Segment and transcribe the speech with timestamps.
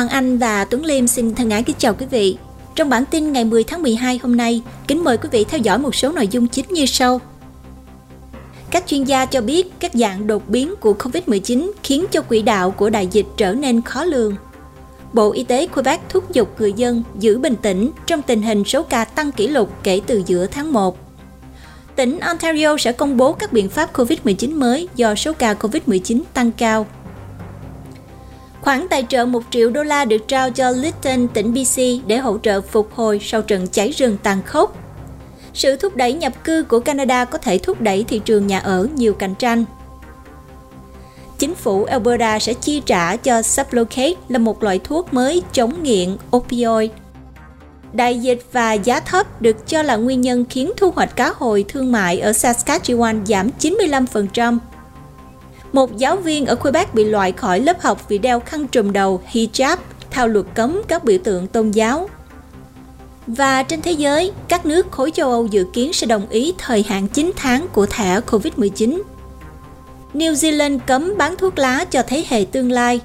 [0.00, 2.36] Hoàng Anh và Tuấn Liêm xin thân ái kính chào quý vị.
[2.74, 5.78] Trong bản tin ngày 10 tháng 12 hôm nay, kính mời quý vị theo dõi
[5.78, 7.20] một số nội dung chính như sau.
[8.70, 12.70] Các chuyên gia cho biết các dạng đột biến của COVID-19 khiến cho quỹ đạo
[12.70, 14.34] của đại dịch trở nên khó lường.
[15.12, 18.82] Bộ Y tế Quebec thúc giục người dân giữ bình tĩnh trong tình hình số
[18.82, 20.98] ca tăng kỷ lục kể từ giữa tháng 1.
[21.96, 26.52] Tỉnh Ontario sẽ công bố các biện pháp COVID-19 mới do số ca COVID-19 tăng
[26.52, 26.86] cao.
[28.60, 32.38] Khoản tài trợ 1 triệu đô la được trao cho Lytton, tỉnh BC để hỗ
[32.38, 34.76] trợ phục hồi sau trận cháy rừng tàn khốc.
[35.54, 38.88] Sự thúc đẩy nhập cư của Canada có thể thúc đẩy thị trường nhà ở
[38.94, 39.64] nhiều cạnh tranh.
[41.38, 46.16] Chính phủ Alberta sẽ chi trả cho Sublocade là một loại thuốc mới chống nghiện
[46.36, 46.90] opioid.
[47.92, 51.64] Đại dịch và giá thấp được cho là nguyên nhân khiến thu hoạch cá hồi
[51.68, 54.58] thương mại ở Saskatchewan giảm 95%.
[55.72, 59.22] Một giáo viên ở Quebec bị loại khỏi lớp học vì đeo khăn trùm đầu
[59.32, 59.76] hijab
[60.10, 62.08] theo luật cấm các biểu tượng tôn giáo.
[63.26, 66.84] Và trên thế giới, các nước khối châu Âu dự kiến sẽ đồng ý thời
[66.88, 69.02] hạn 9 tháng của thẻ COVID-19.
[70.14, 73.00] New Zealand cấm bán thuốc lá cho thế hệ tương lai.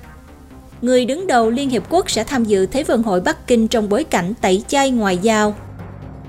[0.81, 3.89] Người đứng đầu Liên Hiệp Quốc sẽ tham dự Thế vận hội Bắc Kinh trong
[3.89, 5.55] bối cảnh tẩy chay ngoại giao.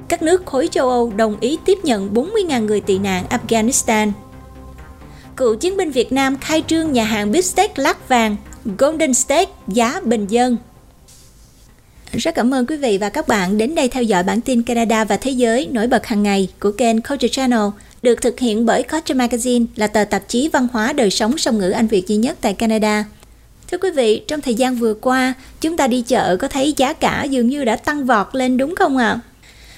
[0.08, 4.12] Các nước khối châu Âu đồng ý tiếp nhận 40.000 người tị nạn Afghanistan–
[5.36, 8.36] cựu chiến binh Việt Nam khai trương nhà hàng bít steak lát vàng
[8.78, 10.56] Golden Steak giá bình dân.
[12.12, 15.04] Rất cảm ơn quý vị và các bạn đến đây theo dõi bản tin Canada
[15.04, 17.60] và Thế giới nổi bật hàng ngày của kênh Culture Channel
[18.02, 21.58] được thực hiện bởi Culture Magazine là tờ tạp chí văn hóa đời sống song
[21.58, 23.04] ngữ Anh Việt duy nhất tại Canada.
[23.70, 26.92] Thưa quý vị, trong thời gian vừa qua, chúng ta đi chợ có thấy giá
[26.92, 29.08] cả dường như đã tăng vọt lên đúng không ạ?
[29.08, 29.20] À?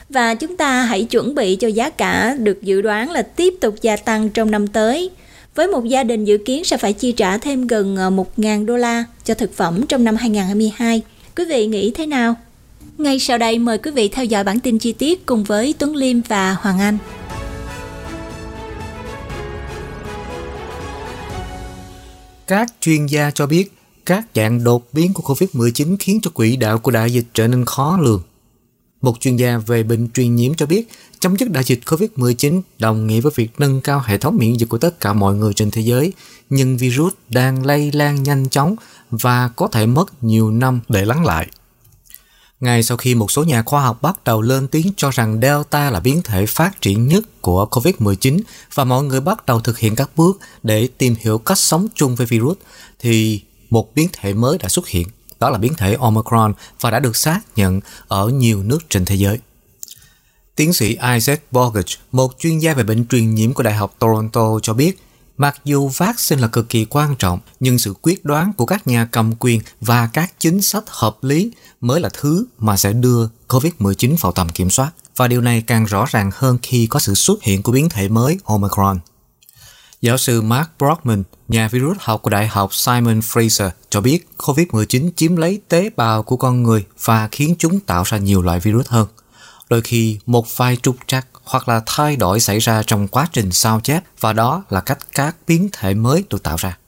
[0.09, 3.74] Và chúng ta hãy chuẩn bị cho giá cả được dự đoán là tiếp tục
[3.83, 5.11] gia tăng trong năm tới–
[5.58, 8.77] với một gia đình dự kiến sẽ phải chi trả thêm gần ờ, 1.000 đô
[8.77, 11.02] la cho thực phẩm trong năm 2022.
[11.36, 12.35] Quý vị nghĩ thế nào?
[12.98, 15.97] Ngay sau đây, mời quý vị theo dõi bản tin chi tiết cùng với Tuấn
[15.97, 16.98] Liêm và Hoàng Anh.
[22.47, 23.73] Các chuyên gia cho biết,
[24.07, 27.64] các dạng đột biến của COVID-19 khiến cho quỹ đạo của đại dịch trở nên
[27.64, 28.23] khó lường.
[29.03, 30.89] Một chuyên gia về bệnh truyền nhiễm cho biết
[31.20, 34.69] chấm dứt đại dịch COVID-19 đồng nghĩa với việc nâng cao hệ thống miễn dịch
[34.69, 36.13] của tất cả mọi người trên thế giới,
[36.51, 38.77] nhưng virus đang lây lan nhanh chóng
[39.11, 41.47] và có thể mất nhiều năm để lắng lại.
[42.61, 45.91] Ngay sau khi một số nhà khoa học bắt đầu lên tiếng cho rằng Delta
[45.91, 48.41] là biến thể phát triển nhất của COVID-19
[48.75, 52.15] và mọi người bắt đầu thực hiện các bước để tìm hiểu cách sống chung
[52.15, 52.57] với virus,
[52.98, 55.09] thì một biến thể mới đã xuất hiện
[55.40, 59.14] đó là biến thể Omicron và đã được xác nhận ở nhiều nước trên thế
[59.14, 59.38] giới.
[60.56, 64.58] Tiến sĩ Isaac Borgage, một chuyên gia về bệnh truyền nhiễm của Đại học Toronto
[64.62, 65.02] cho biết,
[65.36, 69.08] mặc dù vaccine là cực kỳ quan trọng, nhưng sự quyết đoán của các nhà
[69.12, 71.50] cầm quyền và các chính sách hợp lý
[71.80, 74.90] mới là thứ mà sẽ đưa COVID-19 vào tầm kiểm soát.
[75.16, 78.08] Và điều này càng rõ ràng hơn khi có sự xuất hiện của biến thể
[78.08, 78.98] mới Omicron.
[80.01, 85.11] Giáo sư Mark Brockman, nhà virus học của Đại học Simon Fraser cho biết COVID-19
[85.17, 88.86] chiếm lấy tế bào của con người và khiến chúng tạo ra nhiều loại virus
[88.89, 89.09] hơn.
[89.70, 93.53] Đôi khi một vài trục trặc hoặc là thay đổi xảy ra trong quá trình
[93.53, 96.79] sao chép và đó là cách các biến thể mới được tạo ra.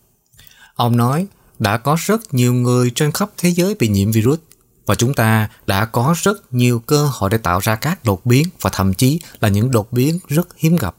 [0.75, 1.27] Ông nói,
[1.59, 4.39] đã có rất nhiều người trên khắp thế giới bị nhiễm virus
[4.87, 8.47] và chúng ta đã có rất nhiều cơ hội để tạo ra các đột biến
[8.61, 10.95] và thậm chí là những đột biến rất hiếm gặp.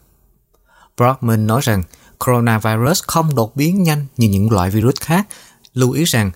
[0.98, 1.84] Brockman nói rằng
[2.26, 5.28] coronavirus không đột biến nhanh như những loại virus khác.
[5.74, 6.32] Lưu ý rằng,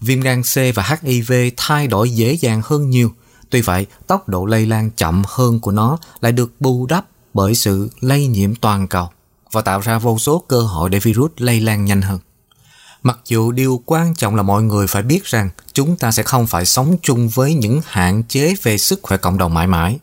[0.00, 3.12] viêm gan C và HIV thay đổi dễ dàng hơn nhiều.
[3.50, 7.54] Tuy vậy, tốc độ lây lan chậm hơn của nó lại được bù đắp bởi
[7.54, 9.08] sự lây nhiễm toàn cầu
[9.52, 12.18] và tạo ra vô số cơ hội để virus lây lan nhanh hơn.
[13.02, 16.46] Mặc dù điều quan trọng là mọi người phải biết rằng chúng ta sẽ không
[16.46, 19.98] phải sống chung với những hạn chế về sức khỏe cộng đồng mãi mãi.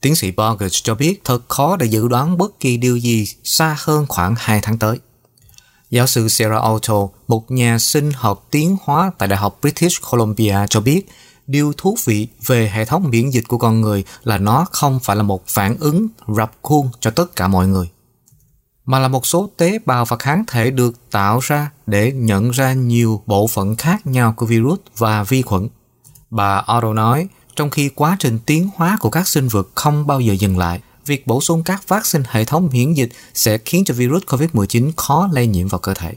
[0.00, 3.76] Tiến sĩ Borges cho biết thật khó để dự đoán bất kỳ điều gì xa
[3.78, 4.98] hơn khoảng 2 tháng tới.
[5.90, 10.56] Giáo sư Sarah Otto, một nhà sinh học tiến hóa tại Đại học British Columbia
[10.70, 11.08] cho biết
[11.46, 15.16] điều thú vị về hệ thống miễn dịch của con người là nó không phải
[15.16, 17.88] là một phản ứng rập khuôn cho tất cả mọi người
[18.86, 22.72] mà là một số tế bào và kháng thể được tạo ra để nhận ra
[22.72, 25.68] nhiều bộ phận khác nhau của virus và vi khuẩn.
[26.30, 30.20] Bà Otto nói, trong khi quá trình tiến hóa của các sinh vật không bao
[30.20, 30.80] giờ dừng lại.
[31.06, 35.28] Việc bổ sung các vaccine hệ thống miễn dịch sẽ khiến cho virus COVID-19 khó
[35.32, 36.14] lây nhiễm vào cơ thể.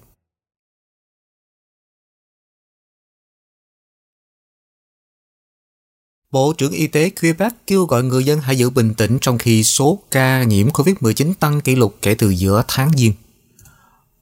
[6.32, 9.64] Bộ trưởng Y tế Quebec kêu gọi người dân hãy giữ bình tĩnh trong khi
[9.64, 13.14] số ca nhiễm COVID-19 tăng kỷ lục kể từ giữa tháng Giêng.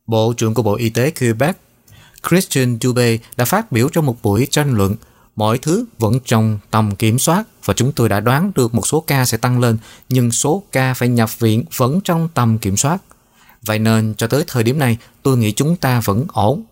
[0.05, 1.57] Bộ trưởng của Bộ Y tế Quebec,
[2.29, 4.95] Christian Dubé, đã phát biểu trong một buổi tranh luận
[5.37, 9.03] mọi thứ vẫn trong tầm kiểm soát và chúng tôi đã đoán được một số
[9.07, 9.77] ca sẽ tăng lên,
[10.09, 12.97] nhưng số ca phải nhập viện vẫn trong tầm kiểm soát.
[13.61, 16.63] Vậy nên cho tới thời điểm này, tôi nghĩ chúng ta vẫn ổn.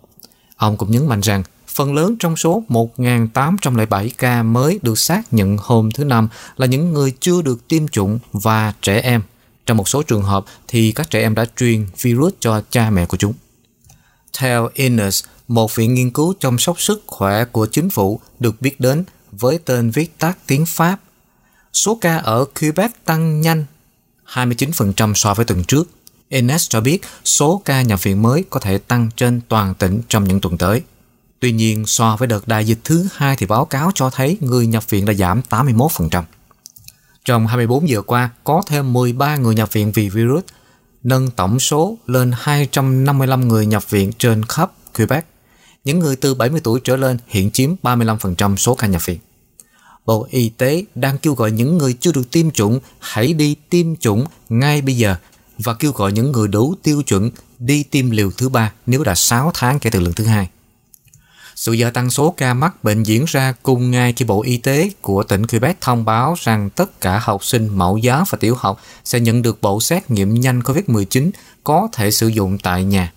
[0.56, 5.58] Ông cũng nhấn mạnh rằng phần lớn trong số 1.807 ca mới được xác nhận
[5.62, 6.28] hôm thứ Năm
[6.58, 9.22] là những người chưa được tiêm chủng và trẻ em.
[9.66, 13.06] Trong một số trường hợp thì các trẻ em đã truyền virus cho cha mẹ
[13.06, 13.34] của chúng.
[14.38, 18.80] Theo Innes, một viện nghiên cứu chăm sóc sức khỏe của chính phủ được biết
[18.80, 20.98] đến với tên viết tắt tiếng Pháp.
[21.74, 23.66] Số ca ở Quebec tăng nhanh
[24.34, 25.90] 29% so với tuần trước.
[26.30, 30.24] Ines cho biết số ca nhập viện mới có thể tăng trên toàn tỉnh trong
[30.24, 30.82] những tuần tới.
[31.40, 34.68] Tuy nhiên, so với đợt đại dịch thứ hai thì báo cáo cho thấy người
[34.68, 36.24] nhập viện đã giảm 81%.
[37.26, 40.44] Trong 24 giờ qua, có thêm 13 người nhập viện vì virus,
[41.04, 45.26] nâng tổng số lên 255 người nhập viện trên khắp Quebec.
[45.86, 49.20] Những người từ 70 tuổi trở lên hiện chiếm 35% số ca nhập viện.
[50.06, 53.96] Bộ Y tế đang kêu gọi những người chưa được tiêm chủng hãy đi tiêm
[53.96, 55.16] chủng ngay bây giờ
[55.58, 57.30] và kêu gọi những người đủ tiêu chuẩn
[57.60, 60.50] đi tiêm liều thứ ba nếu đã 6 tháng kể từ lần thứ hai.
[61.56, 64.90] Sự gia tăng số ca mắc bệnh diễn ra cùng ngày khi Bộ Y tế
[65.02, 68.82] của tỉnh Quebec thông báo rằng tất cả học sinh mẫu giáo và tiểu học
[69.06, 71.32] sẽ nhận được bộ xét nghiệm nhanh COVID-19
[71.64, 73.12] có thể sử dụng tại nhà.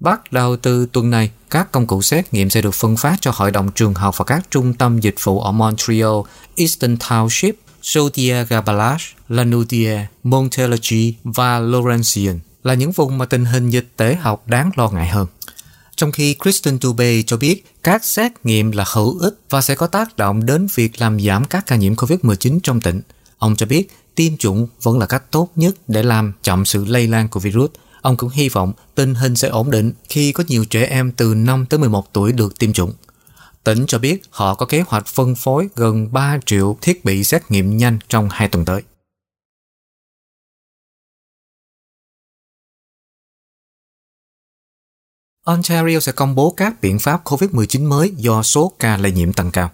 [0.00, 3.30] Bắt đầu từ tuần này, các công cụ xét nghiệm sẽ được phân phát cho
[3.34, 6.14] hội đồng trường học và các trung tâm dịch vụ ở Montreal,
[6.56, 7.52] Eastern Township,
[7.82, 14.70] Chaudière-Gabalache, Lanaudière, Montérégie và Laurentian là những vùng mà tình hình dịch tễ học đáng
[14.76, 15.26] lo ngại hơn.
[15.96, 19.86] Trong khi Kristen Dubé cho biết các xét nghiệm là hữu ích và sẽ có
[19.86, 23.00] tác động đến việc làm giảm các ca nhiễm COVID-19 trong tỉnh.
[23.38, 27.06] Ông cho biết tiêm chủng vẫn là cách tốt nhất để làm chậm sự lây
[27.06, 27.70] lan của virus.
[28.06, 31.34] Ông cũng hy vọng tình hình sẽ ổn định khi có nhiều trẻ em từ
[31.34, 32.92] 5 tới 11 tuổi được tiêm chủng.
[33.64, 37.50] Tỉnh cho biết họ có kế hoạch phân phối gần 3 triệu thiết bị xét
[37.50, 38.82] nghiệm nhanh trong hai tuần tới.
[45.44, 49.50] Ontario sẽ công bố các biện pháp COVID-19 mới do số ca lây nhiễm tăng
[49.50, 49.70] cao.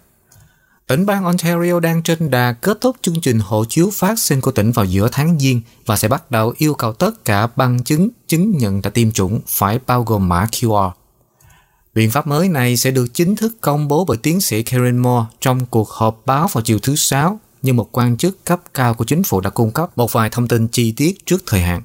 [0.93, 4.51] Tỉnh bang Ontario đang trên đà kết thúc chương trình hộ chiếu phát sinh của
[4.51, 8.09] tỉnh vào giữa tháng Giêng và sẽ bắt đầu yêu cầu tất cả bằng chứng
[8.27, 10.91] chứng nhận đã tiêm chủng phải bao gồm mã QR.
[11.93, 15.25] Biện pháp mới này sẽ được chính thức công bố bởi tiến sĩ Karen Moore
[15.41, 19.05] trong cuộc họp báo vào chiều thứ Sáu, nhưng một quan chức cấp cao của
[19.05, 21.81] chính phủ đã cung cấp một vài thông tin chi tiết trước thời hạn.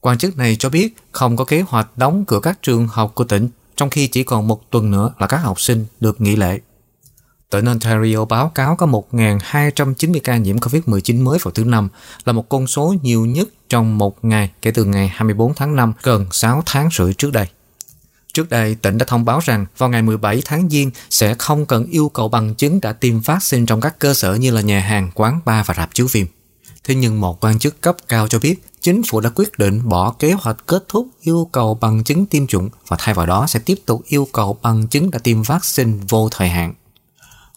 [0.00, 3.24] Quan chức này cho biết không có kế hoạch đóng cửa các trường học của
[3.24, 6.60] tỉnh trong khi chỉ còn một tuần nữa là các học sinh được nghỉ lễ.
[7.50, 11.88] Tỉnh Ontario báo cáo có 1.290 ca nhiễm COVID-19 mới vào thứ Năm,
[12.24, 15.92] là một con số nhiều nhất trong một ngày kể từ ngày 24 tháng 5,
[16.02, 17.46] gần 6 tháng rưỡi trước đây.
[18.32, 21.86] Trước đây, tỉnh đã thông báo rằng vào ngày 17 tháng Giêng sẽ không cần
[21.86, 25.10] yêu cầu bằng chứng đã tiêm vaccine trong các cơ sở như là nhà hàng,
[25.14, 26.26] quán bar và rạp chiếu phim.
[26.84, 30.14] Thế nhưng một quan chức cấp cao cho biết chính phủ đã quyết định bỏ
[30.18, 33.60] kế hoạch kết thúc yêu cầu bằng chứng tiêm chủng và thay vào đó sẽ
[33.64, 36.74] tiếp tục yêu cầu bằng chứng đã tiêm vaccine vô thời hạn.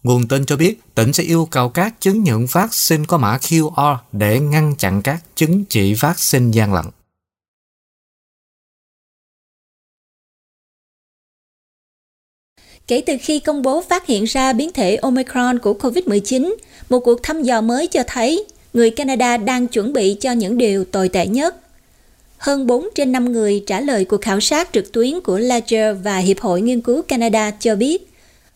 [0.03, 3.97] Nguồn tin cho biết tỉnh sẽ yêu cầu các chứng nhận vaccine có mã QR
[4.11, 6.85] để ngăn chặn các chứng chỉ vaccine gian lận.
[12.87, 16.55] Kể từ khi công bố phát hiện ra biến thể Omicron của COVID-19,
[16.89, 20.85] một cuộc thăm dò mới cho thấy người Canada đang chuẩn bị cho những điều
[20.85, 21.55] tồi tệ nhất.
[22.37, 26.17] Hơn 4 trên 5 người trả lời cuộc khảo sát trực tuyến của Ledger và
[26.17, 28.08] Hiệp hội Nghiên cứu Canada cho biết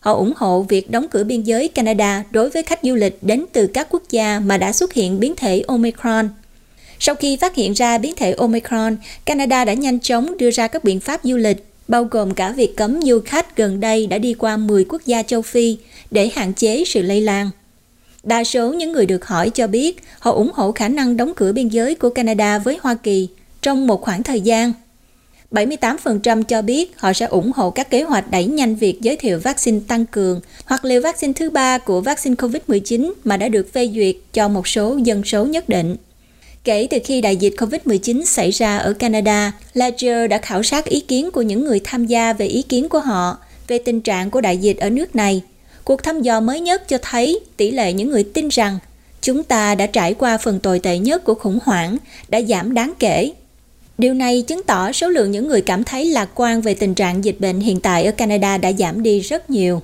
[0.04, 3.44] họ ủng hộ việc đóng cửa biên giới Canada đối với khách du lịch đến
[3.52, 6.28] từ các quốc gia mà đã xuất hiện biến thể Omicron.
[6.98, 10.84] Sau khi phát hiện ra biến thể Omicron, Canada đã nhanh chóng đưa ra các
[10.84, 14.34] biện pháp du lịch, bao gồm cả việc cấm du khách gần đây đã đi
[14.34, 15.76] qua 10 quốc gia châu Phi
[16.10, 17.50] để hạn chế sự lây lan.
[18.22, 21.52] Đa số những người được hỏi cho biết họ ủng hộ khả năng đóng cửa
[21.52, 23.28] biên giới của Canada với Hoa Kỳ
[23.62, 24.72] trong một khoảng thời gian.
[25.54, 29.38] 78% cho biết họ sẽ ủng hộ các kế hoạch đẩy nhanh việc giới thiệu
[29.38, 33.90] vaccine tăng cường hoặc liều vaccine thứ ba của vaccine COVID-19 mà đã được phê
[33.94, 35.96] duyệt cho một số dân số nhất định.
[36.64, 41.00] Kể từ khi đại dịch COVID-19 xảy ra ở Canada, Ledger đã khảo sát ý
[41.00, 44.40] kiến của những người tham gia về ý kiến của họ về tình trạng của
[44.40, 45.42] đại dịch ở nước này–
[45.84, 48.78] Cuộc thăm dò mới nhất cho thấy tỷ lệ những người tin rằng
[49.20, 51.96] chúng ta đã trải qua phần tồi tệ nhất của khủng hoảng
[52.28, 53.32] đã giảm đáng kể.
[53.98, 57.24] Điều này chứng tỏ số lượng những người cảm thấy lạc quan về tình trạng
[57.24, 59.82] dịch bệnh hiện tại ở Canada đã giảm đi rất nhiều.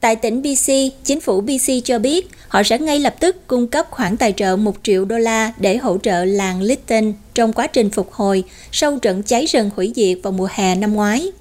[0.00, 0.72] Tại tỉnh BC,
[1.04, 4.56] chính phủ BC cho biết họ sẽ ngay lập tức cung cấp khoản tài trợ
[4.56, 8.98] 1 triệu đô la để hỗ trợ làng Lytton trong quá trình phục hồi sau
[8.98, 11.32] trận cháy rừng hủy diệt vào mùa hè năm ngoái.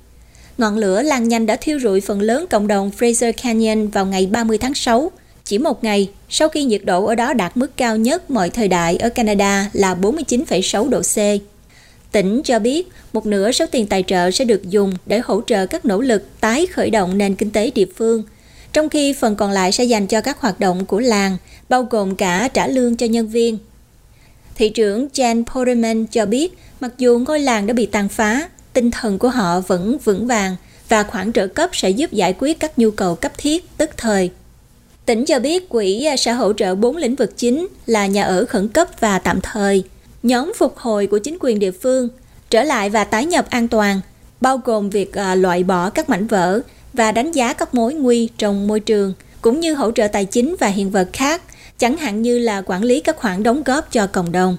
[0.57, 4.25] Ngọn lửa lan nhanh đã thiêu rụi phần lớn cộng đồng Fraser Canyon vào ngày
[4.25, 5.11] 30 tháng 6,
[5.51, 8.67] chỉ một ngày sau khi nhiệt độ ở đó đạt mức cao nhất mọi thời
[8.67, 11.41] đại ở Canada là 49,6 độ C.
[12.11, 15.65] Tỉnh cho biết một nửa số tiền tài trợ sẽ được dùng để hỗ trợ
[15.65, 18.23] các nỗ lực tái khởi động nền kinh tế địa phương,
[18.73, 21.37] trong khi phần còn lại sẽ dành cho các hoạt động của làng,
[21.69, 23.57] bao gồm cả trả lương cho nhân viên.
[24.55, 28.91] Thị trưởng Jan Porterman cho biết mặc dù ngôi làng đã bị tàn phá, tinh
[28.91, 30.55] thần của họ vẫn vững vàng
[30.89, 34.31] và khoản trợ cấp sẽ giúp giải quyết các nhu cầu cấp thiết tức thời.
[35.05, 38.45] Tỉnh cho biết quỹ à, sẽ hỗ trợ bốn lĩnh vực chính là nhà ở
[38.45, 39.83] khẩn cấp và tạm thời,
[40.23, 42.09] nhóm phục hồi của chính quyền địa phương,
[42.49, 44.01] trở lại và tái nhập an toàn,
[44.41, 46.61] bao gồm việc à, loại bỏ các mảnh vỡ
[46.93, 50.55] và đánh giá các mối nguy trong môi trường, cũng như hỗ trợ tài chính
[50.59, 51.41] và hiện vật khác,
[51.77, 54.57] chẳng hạn như là quản lý các khoản đóng góp cho cộng đồng.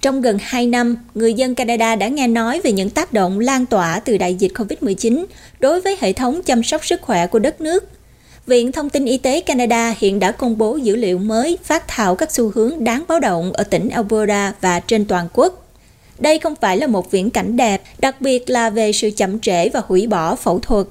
[0.00, 3.66] Trong gần 2 năm, người dân Canada đã nghe nói về những tác động lan
[3.66, 5.24] tỏa từ đại dịch COVID-19
[5.60, 7.88] đối với hệ thống chăm sóc sức khỏe của đất nước.
[8.46, 12.14] Viện Thông tin Y tế Canada hiện đã công bố dữ liệu mới phát thảo
[12.14, 15.66] các xu hướng đáng báo động ở tỉnh Alberta và trên toàn quốc.
[16.18, 19.68] Đây không phải là một viễn cảnh đẹp, đặc biệt là về sự chậm trễ
[19.68, 20.86] và hủy bỏ phẫu thuật.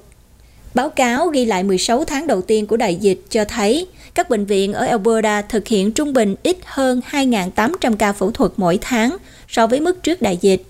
[0.74, 3.86] Báo cáo ghi lại 16 tháng đầu tiên của đại dịch cho thấy
[4.18, 8.52] các bệnh viện ở Alberta thực hiện trung bình ít hơn 2.800 ca phẫu thuật
[8.56, 9.16] mỗi tháng
[9.48, 10.62] so với mức trước đại dịch.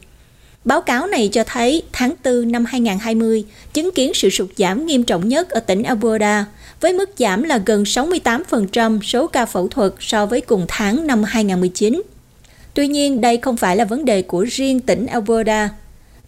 [0.64, 5.04] Báo cáo này cho thấy tháng 4 năm 2020 chứng kiến sự sụt giảm nghiêm
[5.04, 6.46] trọng nhất ở tỉnh Alberta,
[6.80, 11.22] với mức giảm là gần 68% số ca phẫu thuật so với cùng tháng năm
[11.22, 12.02] 2019.
[12.74, 15.68] Tuy nhiên, đây không phải là vấn đề của riêng tỉnh Alberta.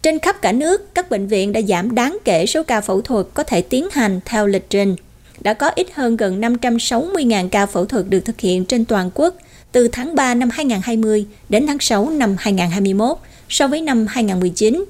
[0.02, 3.26] Trên khắp cả nước, các bệnh viện đã giảm đáng kể số ca phẫu thuật
[3.34, 4.96] có thể tiến hành theo lịch trình
[5.40, 9.34] đã có ít hơn gần 560.000 ca phẫu thuật được thực hiện trên toàn quốc
[9.72, 13.18] từ tháng 3 năm 2020 đến tháng 6 năm 2021
[13.48, 14.84] so với năm 2019.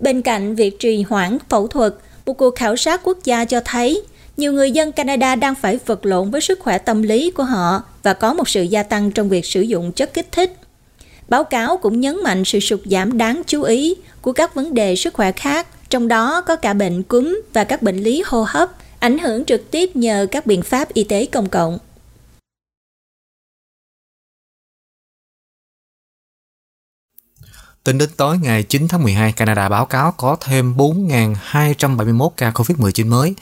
[0.00, 1.94] Bên cạnh việc trì hoãn phẫu thuật,
[2.26, 4.02] một cuộc khảo sát quốc gia cho thấy
[4.36, 7.82] nhiều người dân Canada đang phải vật lộn với sức khỏe tâm lý của họ
[8.02, 10.56] và có một sự gia tăng trong việc sử dụng chất kích thích.
[11.28, 14.96] Báo cáo cũng nhấn mạnh sự sụt giảm đáng chú ý của các vấn đề
[14.96, 18.70] sức khỏe khác, trong đó có cả bệnh cúm và các bệnh lý hô hấp
[19.04, 21.78] ảnh hưởng trực tiếp nhờ các biện pháp y tế công cộng.
[27.84, 33.08] Tính đến tối ngày 9 tháng 12, Canada báo cáo có thêm 4.271 ca COVID-19
[33.08, 33.34] mới.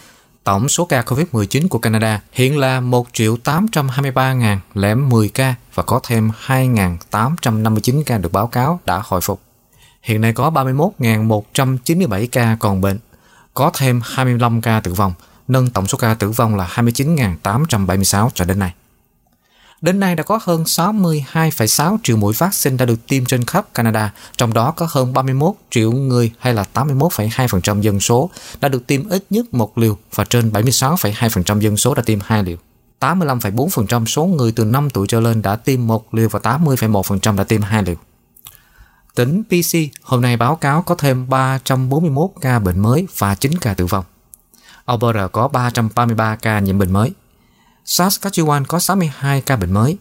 [0.45, 8.03] Tổng số ca COVID-19 của Canada hiện là 1 823.010 ca và có thêm 2.859
[8.07, 9.41] ca được báo cáo đã hồi phục.
[10.03, 12.99] Hiện nay có 31.197 ca còn bệnh,
[13.55, 15.13] có thêm 25 ca tử vong–
[15.49, 18.75] nâng tổng số ca tử vong là 29.876 cho đến nay.
[19.83, 24.13] Đến nay đã có hơn 62,6 triệu mũi vaccine đã được tiêm trên khắp Canada,
[24.37, 28.31] trong đó có hơn 31 triệu người hay là 81,2% dân số
[28.61, 32.43] đã được tiêm ít nhất một liều và trên 76,2% dân số đã tiêm hai
[32.43, 32.57] liều.
[33.01, 37.45] 85,4% số người từ 5 tuổi trở lên đã tiêm một liều và 80,1% đã
[37.45, 37.97] tiêm hai liều.
[39.15, 43.75] Tỉnh PC hôm nay báo cáo có thêm 341 ca bệnh mới và 9 ca
[43.75, 44.05] tử vong.
[44.93, 47.13] Alberta có 333 ca nhiễm bệnh mới.
[47.85, 49.99] Saskatchewan có 62 ca bệnh mới.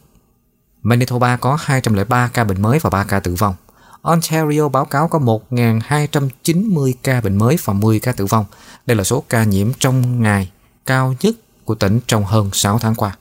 [0.82, 3.56] Manitoba có 203 ca bệnh mới và 3 ca tử vong.
[4.02, 8.46] Ontario báo cáo có 1.290 ca bệnh mới và 10 ca tử vong.
[8.86, 10.52] Đây là số ca nhiễm trong ngày
[10.86, 13.16] cao nhất của tỉnh trong hơn 6 tháng qua.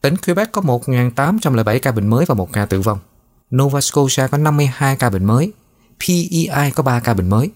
[0.00, 2.98] Tỉnh Quebec có 1.807 ca bệnh mới và 1 ca tử vong.
[3.54, 5.52] Nova Scotia có 52 ca bệnh mới.
[6.06, 7.50] PEI có 3 ca bệnh mới.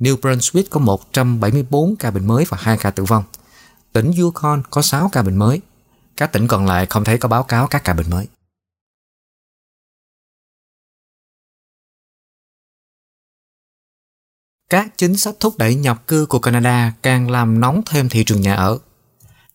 [0.00, 3.24] New Brunswick có 174 ca bệnh mới và 2 ca tử vong.
[3.92, 5.60] Tỉnh Yukon có 6 ca bệnh mới.
[6.16, 8.26] Các tỉnh còn lại không thấy có báo cáo các ca bệnh mới.
[14.70, 18.40] Các chính sách thúc đẩy nhập cư của Canada càng làm nóng thêm thị trường
[18.40, 18.78] nhà ở.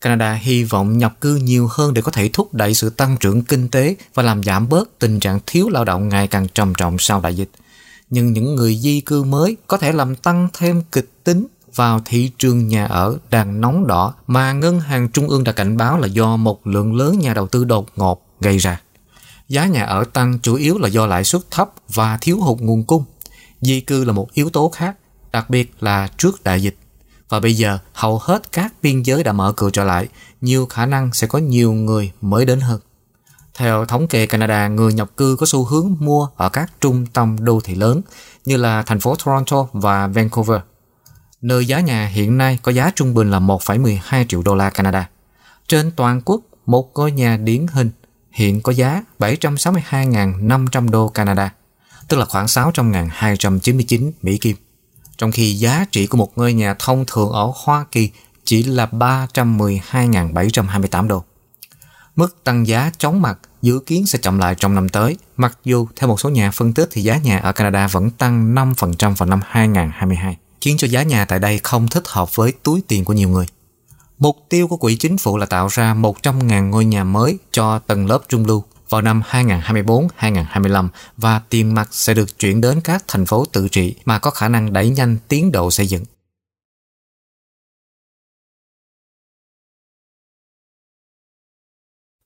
[0.00, 3.42] Canada hy vọng nhập cư nhiều hơn để có thể thúc đẩy sự tăng trưởng
[3.42, 6.96] kinh tế và làm giảm bớt tình trạng thiếu lao động ngày càng trầm trọng
[6.98, 7.50] sau đại dịch
[8.12, 12.30] nhưng những người di cư mới có thể làm tăng thêm kịch tính vào thị
[12.38, 16.06] trường nhà ở đang nóng đỏ mà Ngân hàng Trung ương đã cảnh báo là
[16.06, 18.80] do một lượng lớn nhà đầu tư đột ngột gây ra.
[19.48, 22.84] Giá nhà ở tăng chủ yếu là do lãi suất thấp và thiếu hụt nguồn
[22.84, 23.04] cung.
[23.60, 24.96] Di cư là một yếu tố khác,
[25.32, 26.76] đặc biệt là trước đại dịch.
[27.28, 30.08] Và bây giờ hầu hết các biên giới đã mở cửa trở lại,
[30.40, 32.80] nhiều khả năng sẽ có nhiều người mới đến hơn.
[33.54, 37.44] Theo thống kê Canada, người nhập cư có xu hướng mua ở các trung tâm
[37.44, 38.00] đô thị lớn
[38.44, 40.60] như là thành phố Toronto và Vancouver,
[41.42, 45.08] nơi giá nhà hiện nay có giá trung bình là 1,12 triệu đô la Canada.
[45.68, 47.90] Trên toàn quốc, một ngôi nhà điển hình
[48.30, 51.52] hiện có giá 762.500 đô Canada,
[52.08, 54.56] tức là khoảng 600.299 Mỹ Kim.
[55.18, 58.10] Trong khi giá trị của một ngôi nhà thông thường ở Hoa Kỳ
[58.44, 61.24] chỉ là 312.728 đô.
[62.16, 65.86] Mức tăng giá chóng mặt dự kiến sẽ chậm lại trong năm tới, mặc dù
[65.96, 69.28] theo một số nhà phân tích thì giá nhà ở Canada vẫn tăng 5% vào
[69.28, 73.12] năm 2022, khiến cho giá nhà tại đây không thích hợp với túi tiền của
[73.12, 73.46] nhiều người.
[74.18, 78.06] Mục tiêu của quỹ chính phủ là tạo ra 100.000 ngôi nhà mới cho tầng
[78.06, 83.26] lớp trung lưu vào năm 2024-2025 và tiền mặt sẽ được chuyển đến các thành
[83.26, 86.04] phố tự trị mà có khả năng đẩy nhanh tiến độ xây dựng.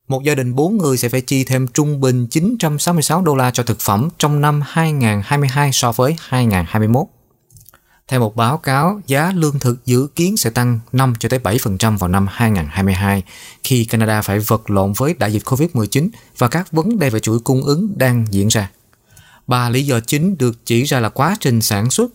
[0.08, 3.62] Một gia đình 4 người sẽ phải chi thêm trung bình 966 đô la cho
[3.62, 7.06] thực phẩm trong năm 2022 so với 2021.
[8.08, 11.98] Theo một báo cáo, giá lương thực dự kiến sẽ tăng 5 cho tới 7%
[11.98, 13.22] vào năm 2022
[13.64, 16.08] khi Canada phải vật lộn với đại dịch Covid-19
[16.38, 18.70] và các vấn đề về chuỗi cung ứng đang diễn ra.
[19.46, 22.10] Ba lý do chính được chỉ ra là quá trình sản xuất,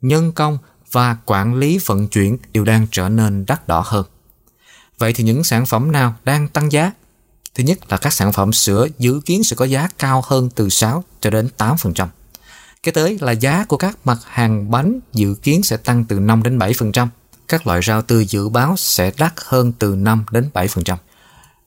[0.00, 0.58] nhân công
[0.92, 4.06] và quản lý vận chuyển đều đang trở nên đắt đỏ hơn.
[4.98, 6.92] Vậy thì những sản phẩm nào đang tăng giá?
[7.58, 10.68] Thứ nhất là các sản phẩm sữa dự kiến sẽ có giá cao hơn từ
[10.68, 12.08] 6 cho đến 8%.
[12.82, 16.42] Kế tới là giá của các mặt hàng bánh dự kiến sẽ tăng từ 5
[16.42, 17.08] đến 7%.
[17.48, 20.96] Các loại rau tươi dự báo sẽ đắt hơn từ 5 đến 7%.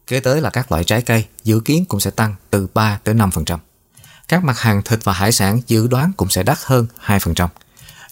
[0.08, 3.16] Kế tới là các loại trái cây dự kiến cũng sẽ tăng từ 3 tới
[3.16, 3.58] 5%.
[4.28, 7.48] Các mặt hàng thịt và hải sản dự đoán cũng sẽ đắt hơn 2%.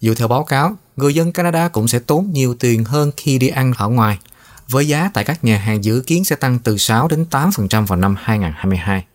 [0.02, 3.48] Dựa theo báo cáo, người dân Canada cũng sẽ tốn nhiều tiền hơn khi đi
[3.48, 4.20] ăn ở ngoài,
[4.70, 8.00] với giá tại các nhà hàng dự kiến sẽ tăng từ 6 đến 8% vào
[8.00, 9.06] năm 2022.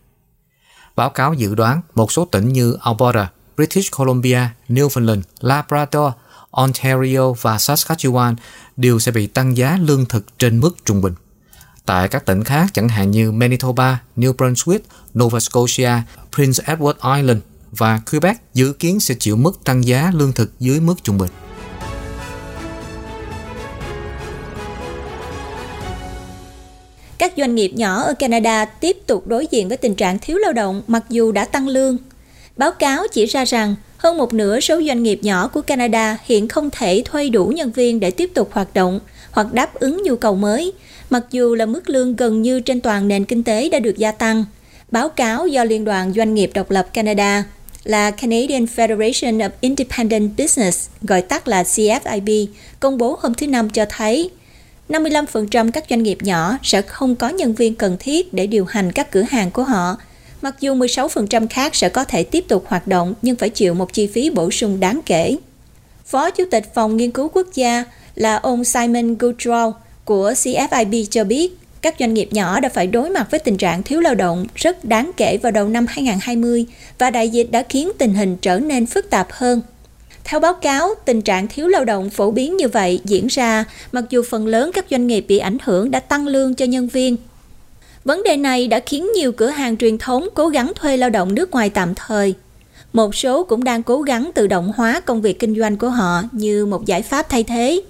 [0.96, 6.12] Báo cáo dự đoán một số tỉnh như Alberta, British Columbia, Newfoundland, Labrador,
[6.50, 8.34] Ontario và Saskatchewan
[8.76, 11.14] đều sẽ bị tăng giá lương thực trên mức trung bình.
[11.86, 14.78] Tại các tỉnh khác chẳng hạn như Manitoba, New Brunswick,
[15.18, 15.92] Nova Scotia,
[16.34, 17.40] Prince Edward Island
[17.72, 21.30] và Quebec dự kiến sẽ chịu mức tăng giá lương thực dưới mức trung bình.
[27.18, 30.52] Các doanh nghiệp nhỏ ở Canada tiếp tục đối diện với tình trạng thiếu lao
[30.52, 31.96] động mặc dù đã tăng lương.
[32.56, 36.48] Báo cáo chỉ ra rằng hơn một nửa số doanh nghiệp nhỏ của Canada hiện
[36.48, 39.00] không thể thuê đủ nhân viên để tiếp tục hoạt động
[39.30, 40.72] hoặc đáp ứng nhu cầu mới,
[41.10, 44.12] mặc dù là mức lương gần như trên toàn nền kinh tế đã được gia
[44.12, 44.44] tăng.
[44.90, 47.44] Báo cáo do Liên đoàn Doanh nghiệp độc lập Canada
[47.84, 52.46] là Canadian Federation of Independent Business, gọi tắt là CFIB,
[52.80, 54.30] công bố hôm thứ Năm cho thấy
[54.88, 58.92] 55% các doanh nghiệp nhỏ sẽ không có nhân viên cần thiết để điều hành
[58.92, 59.96] các cửa hàng của họ,
[60.42, 63.92] mặc dù 16% khác sẽ có thể tiếp tục hoạt động nhưng phải chịu một
[63.92, 65.36] chi phí bổ sung đáng kể.
[66.06, 69.72] Phó Chủ tịch Phòng Nghiên cứu Quốc gia là ông Simon Goodrow
[70.04, 73.82] của CFIB cho biết, các doanh nghiệp nhỏ đã phải đối mặt với tình trạng
[73.82, 76.66] thiếu lao động rất đáng kể vào đầu năm 2020
[76.98, 79.60] và đại dịch đã khiến tình hình trở nên phức tạp hơn.
[80.24, 84.04] Theo báo cáo, tình trạng thiếu lao động phổ biến như vậy diễn ra mặc
[84.10, 87.16] dù phần lớn các doanh nghiệp bị ảnh hưởng đã tăng lương cho nhân viên.
[88.04, 91.34] Vấn đề này đã khiến nhiều cửa hàng truyền thống cố gắng thuê lao động
[91.34, 92.34] nước ngoài tạm thời.
[92.92, 96.22] Một số cũng đang cố gắng tự động hóa công việc kinh doanh của họ
[96.32, 97.82] như một giải pháp thay thế.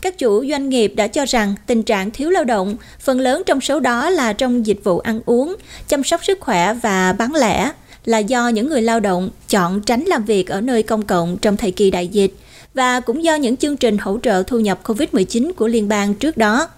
[0.00, 3.60] Các chủ doanh nghiệp đã cho rằng tình trạng thiếu lao động, phần lớn trong
[3.60, 5.56] số đó là trong dịch vụ ăn uống,
[5.88, 7.72] chăm sóc sức khỏe và bán lẻ,
[8.08, 11.56] là do những người lao động chọn tránh làm việc ở nơi công cộng trong
[11.56, 12.32] thời kỳ đại dịch
[12.74, 16.36] và cũng do những chương trình hỗ trợ thu nhập COVID-19 của liên bang trước
[16.36, 16.68] đó.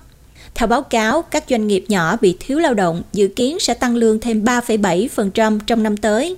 [0.55, 3.97] Theo báo cáo, các doanh nghiệp nhỏ bị thiếu lao động dự kiến sẽ tăng
[3.97, 6.37] lương thêm 3,7% trong năm tới.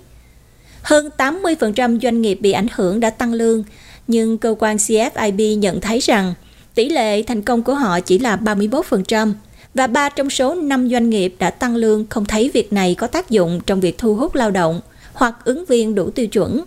[0.82, 3.64] Hơn 80% doanh nghiệp bị ảnh hưởng đã tăng lương,
[4.08, 6.34] nhưng cơ quan CFIB nhận thấy rằng
[6.74, 9.32] tỷ lệ thành công của họ chỉ là 31%
[9.74, 13.06] và 3 trong số 5 doanh nghiệp đã tăng lương không thấy việc này có
[13.06, 14.80] tác dụng trong việc thu hút lao động
[15.12, 16.64] hoặc ứng viên đủ tiêu chuẩn.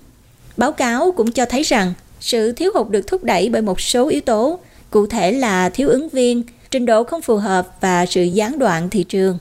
[0.57, 4.07] Báo cáo cũng cho thấy rằng sự thiếu hụt được thúc đẩy bởi một số
[4.07, 8.23] yếu tố, cụ thể là thiếu ứng viên, trình độ không phù hợp và sự
[8.23, 9.37] gián đoạn thị trường.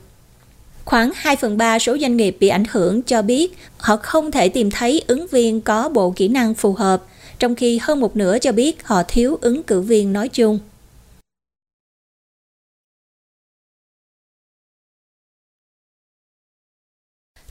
[0.85, 4.49] Khoảng 2 phần 3 số doanh nghiệp bị ảnh hưởng cho biết họ không thể
[4.49, 7.03] tìm thấy ứng viên có bộ kỹ năng phù hợp,
[7.39, 10.59] trong khi hơn một nửa cho biết họ thiếu ứng cử viên nói chung.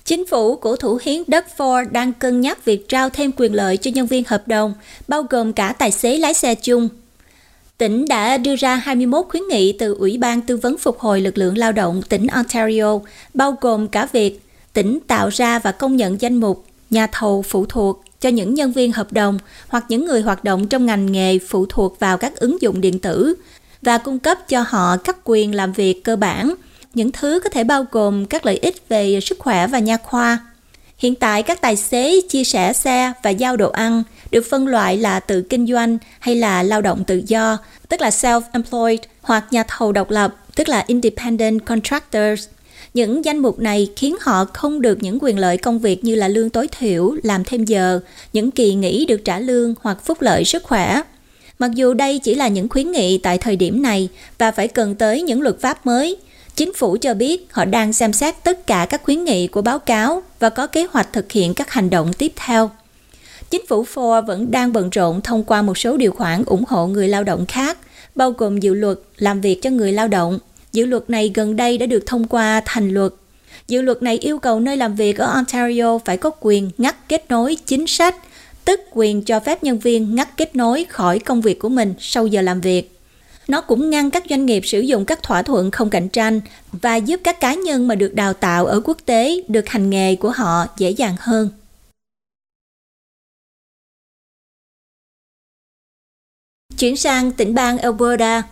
[0.06, 3.78] Chính phủ của thủ hiến Doug Ford đang cân nhắc việc trao thêm quyền lợi
[3.78, 4.74] cho nhân viên hợp đồng,
[5.08, 6.90] bao gồm cả tài xế lái xe chung.
[7.78, 11.38] Tỉnh đã đưa ra 21 khuyến nghị từ Ủy ban Tư vấn Phục hồi Lực
[11.38, 13.00] lượng Lao động tỉnh Ontario,
[13.34, 14.42] bao gồm cả việc
[14.74, 18.72] tỉnh tạo ra và công nhận danh mục nhà thầu phụ thuộc cho những nhân
[18.72, 22.36] viên hợp đồng hoặc những người hoạt động trong ngành nghề phụ thuộc vào các
[22.36, 23.36] ứng dụng điện tử
[23.82, 26.54] và cung cấp cho họ các quyền làm việc cơ bản.
[26.94, 30.40] Những thứ có thể bao gồm các lợi ích về sức khỏe và nha khoa.
[30.98, 34.98] Hiện tại các tài xế chia sẻ xe và giao đồ ăn được phân loại
[34.98, 37.58] là tự kinh doanh hay là lao động tự do,
[37.90, 42.48] tức là self-employed, hoặc nhà thầu độc lập, tức là independent contractors.
[42.94, 46.28] Những danh mục này khiến họ không được những quyền lợi công việc như là
[46.28, 48.00] lương tối thiểu, làm thêm giờ,
[48.34, 51.02] những kỳ nghỉ được trả lương hoặc phúc lợi sức khỏe.
[51.60, 54.96] Mặc dù đây chỉ là những khuyến nghị tại thời điểm này và phải cần
[54.96, 56.18] tới những luật pháp mới,
[56.56, 59.80] chính phủ cho biết họ đang xem xét tất cả các khuyến nghị của báo
[59.80, 62.72] cáo và có kế hoạch thực hiện các hành động tiếp theo.
[63.50, 66.88] Chính phủ Ford vẫn đang bận rộn thông qua một số điều khoản ủng hộ
[66.88, 67.78] người lao động khác,
[68.16, 70.40] bao gồm dự luật làm việc cho người lao động.
[70.74, 73.14] Dự luật này gần đây đã được thông qua thành luật.
[73.68, 77.26] Dự luật này yêu cầu nơi làm việc ở Ontario phải có quyền ngắt kết
[77.30, 78.16] nối chính sách,
[78.66, 82.28] tức quyền cho phép nhân viên ngắt kết nối khỏi công việc của mình sau
[82.28, 82.92] giờ làm việc.
[83.48, 86.96] Nó cũng ngăn các doanh nghiệp sử dụng các thỏa thuận không cạnh tranh và
[86.96, 90.32] giúp các cá nhân mà được đào tạo ở quốc tế được hành nghề của
[90.32, 91.50] họ dễ dàng hơn.
[96.78, 98.44] Chuyển sang tỉnh bang Alberta,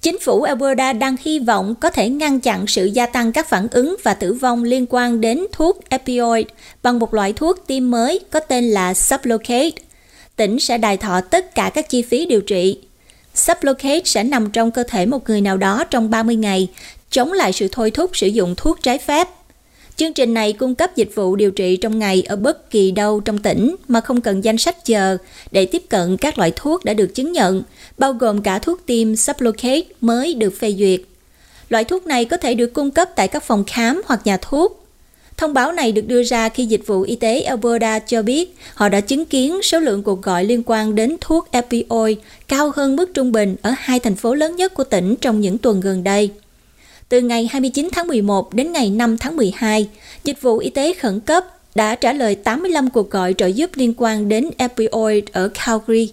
[0.00, 3.68] Chính phủ Alberta đang hy vọng có thể ngăn chặn sự gia tăng các phản
[3.70, 6.46] ứng và tử vong liên quan đến thuốc opioid
[6.82, 9.70] bằng một loại thuốc tiêm mới có tên là Sublocade.
[10.36, 12.87] Tỉnh sẽ đài thọ tất cả các chi phí điều trị.
[13.38, 16.68] Sublocade sẽ nằm trong cơ thể một người nào đó trong 30 ngày,
[17.10, 19.28] chống lại sự thôi thúc sử dụng thuốc trái phép.
[19.96, 23.20] Chương trình này cung cấp dịch vụ điều trị trong ngày ở bất kỳ đâu
[23.20, 25.16] trong tỉnh mà không cần danh sách chờ
[25.50, 27.62] để tiếp cận các loại thuốc đã được chứng nhận,
[27.98, 31.00] bao gồm cả thuốc tiêm Sublocade mới được phê duyệt.
[31.68, 34.87] Loại thuốc này có thể được cung cấp tại các phòng khám hoặc nhà thuốc.
[35.38, 38.88] Thông báo này được đưa ra khi Dịch vụ Y tế Alberta cho biết họ
[38.88, 43.14] đã chứng kiến số lượng cuộc gọi liên quan đến thuốc opioid cao hơn mức
[43.14, 46.30] trung bình ở hai thành phố lớn nhất của tỉnh trong những tuần gần đây.
[47.08, 49.88] Từ ngày 29 tháng 11 đến ngày 5 tháng 12,
[50.24, 53.94] Dịch vụ Y tế khẩn cấp đã trả lời 85 cuộc gọi trợ giúp liên
[53.96, 56.12] quan đến opioid ở Calgary.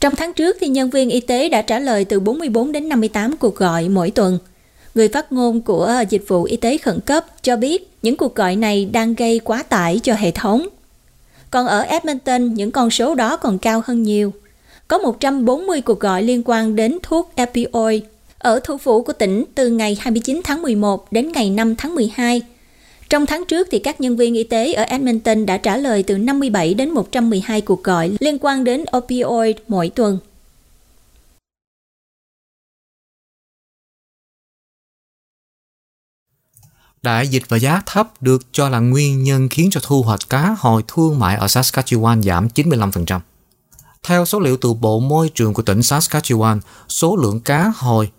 [0.00, 3.36] Trong tháng trước thì nhân viên y tế đã trả lời từ 44 đến 58
[3.36, 4.38] cuộc gọi mỗi tuần.
[4.98, 8.56] Người phát ngôn của Dịch vụ Y tế khẩn cấp cho biết những cuộc gọi
[8.56, 10.68] này đang gây quá tải cho hệ thống.
[11.50, 14.32] Còn ở Edmonton, những con số đó còn cao hơn nhiều.
[14.88, 18.02] Có 140 cuộc gọi liên quan đến thuốc opioid
[18.38, 22.42] ở thủ phủ của tỉnh từ ngày 29 tháng 11 đến ngày 5 tháng 12.
[23.08, 26.18] Trong tháng trước thì các nhân viên y tế ở Edmonton đã trả lời từ
[26.18, 30.18] 57 đến 112 cuộc gọi liên quan đến opioid mỗi tuần.
[37.02, 40.56] Đại dịch và giá thấp được cho là nguyên nhân khiến cho thu hoạch cá
[40.58, 43.20] hồi thương mại ở Saskatchewan giảm 95%.
[44.02, 48.10] Theo số liệu từ Bộ Môi trường của tỉnh Saskatchewan, số lượng cá hồi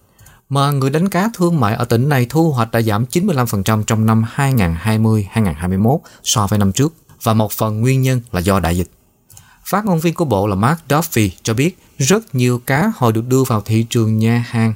[0.49, 4.05] mà người đánh cá thương mại ở tỉnh này thu hoạch đã giảm 95% trong
[4.05, 8.91] năm 2020-2021 so với năm trước và một phần nguyên nhân là do đại dịch.
[9.65, 13.27] Phát ngôn viên của bộ là Mark Duffy cho biết rất nhiều cá hồi được
[13.27, 14.73] đưa vào thị trường nhà hàng,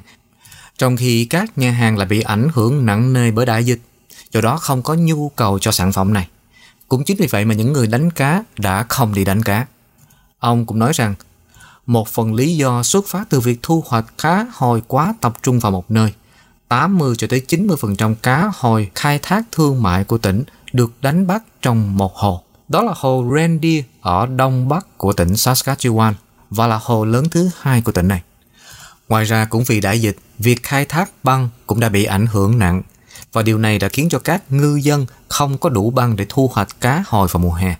[0.78, 3.80] trong khi các nhà hàng lại bị ảnh hưởng nặng nề bởi đại dịch,
[4.34, 6.28] do đó không có nhu cầu cho sản phẩm này.
[6.88, 9.66] Cũng chính vì vậy mà những người đánh cá đã không đi đánh cá.
[10.38, 11.14] Ông cũng nói rằng
[11.86, 15.58] một phần lý do xuất phát từ việc thu hoạch cá hồi quá tập trung
[15.58, 16.12] vào một nơi.
[16.68, 21.42] 80 cho tới 90% cá hồi khai thác thương mại của tỉnh được đánh bắt
[21.62, 22.42] trong một hồ.
[22.68, 26.12] Đó là hồ Reindeer ở đông bắc của tỉnh Saskatchewan
[26.50, 28.22] và là hồ lớn thứ hai của tỉnh này.
[29.08, 32.58] Ngoài ra cũng vì đại dịch, việc khai thác băng cũng đã bị ảnh hưởng
[32.58, 32.82] nặng
[33.34, 36.50] và điều này đã khiến cho các ngư dân không có đủ băng để thu
[36.54, 37.76] hoạch cá hồi vào mùa hè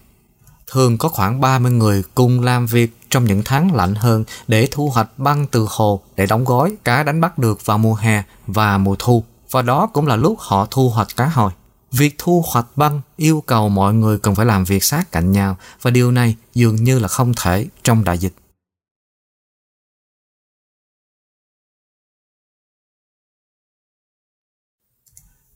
[0.74, 4.90] thường có khoảng 30 người cùng làm việc trong những tháng lạnh hơn để thu
[4.94, 8.78] hoạch băng từ hồ để đóng gói cá đánh bắt được vào mùa hè và
[8.78, 9.24] mùa thu.
[9.50, 11.52] Và đó cũng là lúc họ thu hoạch cá hồi.
[11.92, 15.56] Việc thu hoạch băng yêu cầu mọi người cần phải làm việc sát cạnh nhau
[15.82, 18.34] và điều này dường như là không thể trong đại dịch.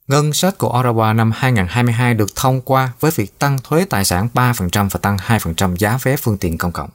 [0.09, 4.29] Ngân sách của Ottawa năm 2022 được thông qua với việc tăng thuế tài sản
[4.35, 6.91] 3% và tăng 2% giá vé phương tiện công cộng.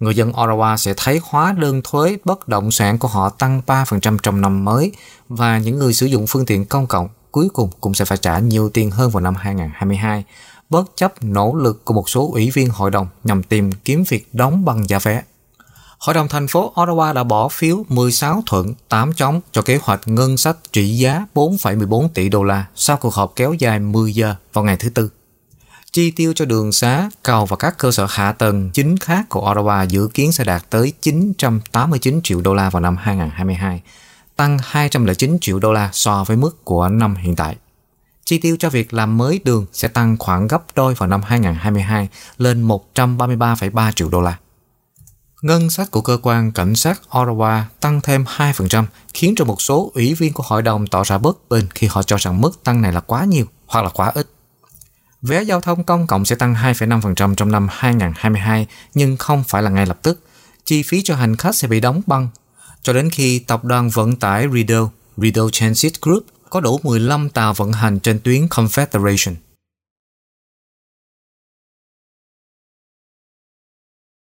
[0.00, 4.18] Người dân Ottawa sẽ thấy hóa đơn thuế bất động sản của họ tăng 3%
[4.18, 4.92] trong năm mới
[5.28, 8.38] và những người sử dụng phương tiện công cộng cuối cùng cũng sẽ phải trả
[8.38, 10.24] nhiều tiền hơn vào năm 2022,
[10.70, 14.28] bất chấp nỗ lực của một số ủy viên hội đồng nhằm tìm kiếm việc
[14.32, 15.22] đóng bằng giá vé.
[15.98, 20.00] Hội đồng thành phố Ottawa đã bỏ phiếu 16 thuận 8 chống cho kế hoạch
[20.06, 24.34] ngân sách trị giá 4,14 tỷ đô la sau cuộc họp kéo dài 10 giờ
[24.52, 25.10] vào ngày thứ Tư.
[25.92, 29.52] Chi tiêu cho đường xá, cầu và các cơ sở hạ tầng chính khác của
[29.52, 33.82] Ottawa dự kiến sẽ đạt tới 989 triệu đô la vào năm 2022,
[34.36, 37.56] tăng 209 triệu đô la so với mức của năm hiện tại.
[38.24, 42.08] Chi tiêu cho việc làm mới đường sẽ tăng khoảng gấp đôi vào năm 2022
[42.38, 44.36] lên 133,3 triệu đô la.
[45.42, 49.90] Ngân sách của cơ quan cảnh sát Ottawa tăng thêm 2%, khiến cho một số
[49.94, 52.82] ủy viên của hội đồng tỏ ra bất bình khi họ cho rằng mức tăng
[52.82, 54.28] này là quá nhiều hoặc là quá ít.
[55.22, 59.70] Vé giao thông công cộng sẽ tăng 2,5% trong năm 2022, nhưng không phải là
[59.70, 60.20] ngay lập tức.
[60.64, 62.28] Chi phí cho hành khách sẽ bị đóng băng
[62.82, 67.52] cho đến khi tập đoàn vận tải Rideau, Rideau Transit Group có đủ 15 tàu
[67.54, 69.34] vận hành trên tuyến Confederation.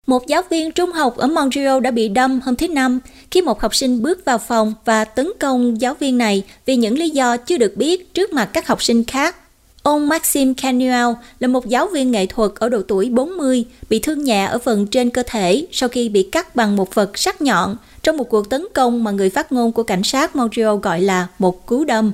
[0.05, 2.99] Một giáo viên trung học ở Montreal đã bị đâm hôm thứ Năm
[3.31, 6.97] khi một học sinh bước vào phòng và tấn công giáo viên này vì những
[6.97, 9.35] lý do chưa được biết trước mặt các học sinh khác.
[9.83, 11.07] Ông Maxim Canuel
[11.39, 14.87] là một giáo viên nghệ thuật ở độ tuổi 40, bị thương nhẹ ở phần
[14.87, 18.49] trên cơ thể sau khi bị cắt bằng một vật sắc nhọn trong một cuộc
[18.49, 22.13] tấn công mà người phát ngôn của cảnh sát Montreal gọi là một cú đâm.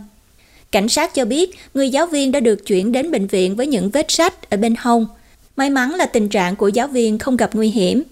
[0.72, 3.90] Cảnh sát cho biết người giáo viên đã được chuyển đến bệnh viện với những
[3.90, 5.08] vết sách ở bên hông.
[5.62, 8.04] May mắn là tình trạng của giáo viên không gặp nguy hiểm.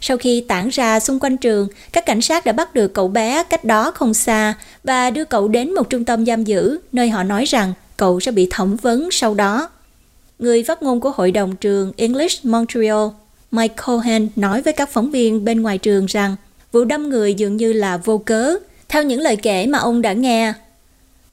[0.00, 3.42] Sau khi tản ra xung quanh trường, các cảnh sát đã bắt được cậu bé
[3.42, 7.22] cách đó không xa và đưa cậu đến một trung tâm giam giữ, nơi họ
[7.22, 9.70] nói rằng cậu sẽ bị thẩm vấn sau đó.
[10.38, 13.06] Người phát ngôn của Hội đồng trường English Montreal,
[13.50, 16.36] Mike Cohen nói với các phóng viên bên ngoài trường rằng
[16.72, 18.56] vụ đâm người dường như là vô cớ,
[18.88, 20.52] theo những lời kể mà ông đã nghe.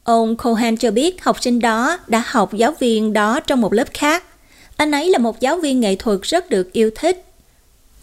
[0.03, 3.87] Ông Cohen cho biết học sinh đó đã học giáo viên đó trong một lớp
[3.93, 4.23] khác.
[4.79, 7.25] Anh ấy là một giáo viên nghệ thuật rất được yêu thích.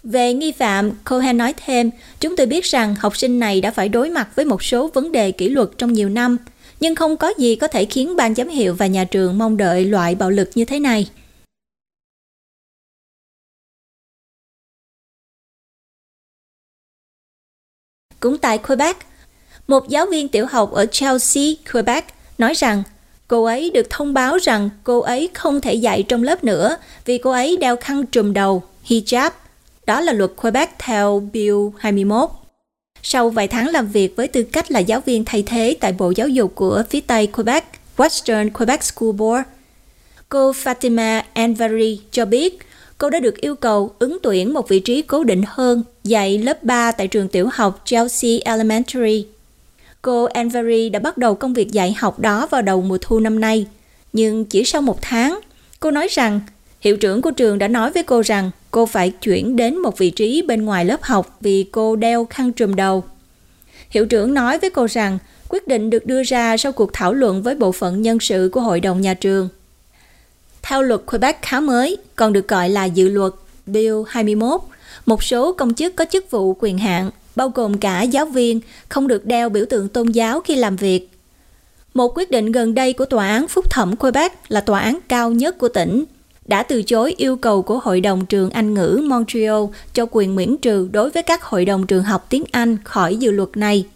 [0.03, 3.89] Về nghi phạm, Cohen nói thêm, chúng tôi biết rằng học sinh này đã phải
[3.89, 6.37] đối mặt với một số vấn đề kỷ luật trong nhiều năm–
[6.81, 9.85] nhưng không có gì có thể khiến ban giám hiệu và nhà trường mong đợi
[9.85, 11.11] loại bạo lực như thế này.
[18.21, 18.97] Cũng tại Quebec,
[19.69, 22.05] một giáo viên tiểu học ở Chelsea, Quebec
[22.39, 22.83] nói rằng
[23.29, 27.19] cô ấy được thông báo rằng cô ấy không thể dạy trong lớp nữa vì
[27.19, 29.31] cô ấy đeo khăn trùm đầu, hijab.
[29.87, 32.31] Đó là luật Quebec theo Bill 21.
[33.03, 36.13] Sau vài tháng làm việc với tư cách là giáo viên thay thế tại Bộ
[36.17, 37.65] Giáo dục của phía Tây Quebec,
[37.97, 39.43] Western Quebec School Board,
[40.29, 42.59] cô Fatima Anvari cho biết
[42.99, 46.63] cô đã được yêu cầu ứng tuyển một vị trí cố định hơn dạy lớp
[46.63, 49.27] 3 tại trường tiểu học Chelsea Elementary.
[50.07, 53.41] Cô Anvari đã bắt đầu công việc dạy học đó vào đầu mùa thu năm
[53.41, 53.67] nay,
[54.13, 55.41] nhưng chỉ sau một tháng,
[55.81, 56.41] cô nói rằng
[56.81, 60.11] hiệu trưởng của trường đã nói với cô rằng cô phải chuyển đến một vị
[60.11, 63.05] trí bên ngoài lớp học vì cô đeo khăn trùm đầu.
[63.91, 67.43] Hiệu trưởng nói với cô rằng quyết định được đưa ra sau cuộc thảo luận
[67.43, 69.49] với bộ phận nhân sự của hội đồng nhà trường.
[70.63, 73.33] Theo luật Quebec khá mới, còn được gọi là dự luật
[73.67, 74.61] Bill 21,
[75.07, 79.09] một số công chức có chức vụ quyền hạn, bao gồm cả giáo viên, không
[79.09, 81.11] được đeo biểu tượng tôn giáo khi làm việc.
[81.95, 85.31] Một quyết định gần đây của Tòa án Phúc thẩm Quebec là tòa án cao
[85.31, 86.05] nhất của tỉnh,
[86.47, 90.57] đã từ chối yêu cầu của Hội đồng trường Anh ngữ Montreal cho quyền miễn
[90.57, 93.87] trừ đối với các hội đồng trường học tiếng Anh khỏi dự luật này.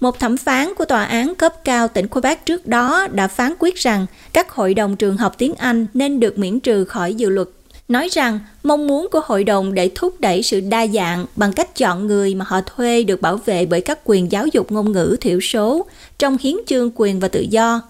[0.00, 3.76] Một thẩm phán của tòa án cấp cao tỉnh Quebec trước đó đã phán quyết
[3.76, 7.48] rằng các hội đồng trường học tiếng Anh nên được miễn trừ khỏi dự luật
[7.88, 11.76] nói rằng mong muốn của hội đồng để thúc đẩy sự đa dạng bằng cách
[11.76, 15.16] chọn người mà họ thuê được bảo vệ bởi các quyền giáo dục ngôn ngữ
[15.20, 15.86] thiểu số
[16.18, 17.82] trong hiến chương quyền và tự do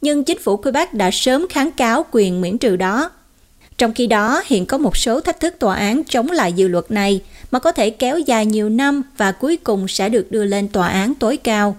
[0.00, 3.10] nhưng chính phủ Quebec đã sớm kháng cáo quyền miễn trừ đó.
[3.78, 6.90] Trong khi đó, hiện có một số thách thức tòa án chống lại dự luật
[6.90, 10.68] này mà có thể kéo dài nhiều năm và cuối cùng sẽ được đưa lên
[10.68, 11.76] tòa án tối cao.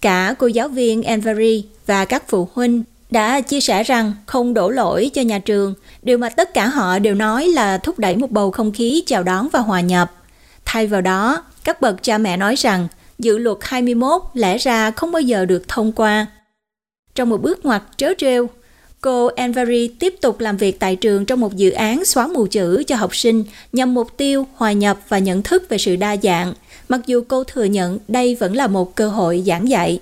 [0.00, 4.70] Cả cô giáo viên Anvari và các phụ huynh đã chia sẻ rằng không đổ
[4.70, 8.30] lỗi cho nhà trường, điều mà tất cả họ đều nói là thúc đẩy một
[8.30, 10.12] bầu không khí chào đón và hòa nhập.
[10.64, 15.12] Thay vào đó, các bậc cha mẹ nói rằng dự luật 21 lẽ ra không
[15.12, 16.26] bao giờ được thông qua
[17.14, 18.48] trong một bước ngoặt trớ trêu,
[19.00, 22.82] cô Anvari tiếp tục làm việc tại trường trong một dự án xóa mù chữ
[22.86, 26.54] cho học sinh nhằm mục tiêu hòa nhập và nhận thức về sự đa dạng,
[26.88, 30.00] mặc dù cô thừa nhận đây vẫn là một cơ hội giảng dạy.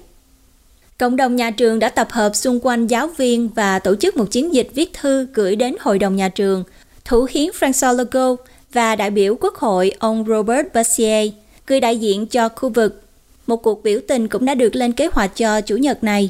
[0.98, 4.24] Cộng đồng nhà trường đã tập hợp xung quanh giáo viên và tổ chức một
[4.30, 6.64] chiến dịch viết thư gửi đến hội đồng nhà trường,
[7.04, 8.40] thủ hiến François Legault
[8.72, 11.32] và đại biểu quốc hội ông Robert Bassier,
[11.68, 13.02] người đại diện cho khu vực.
[13.46, 16.28] Một cuộc biểu tình cũng đã được lên kế hoạch cho Chủ nhật này.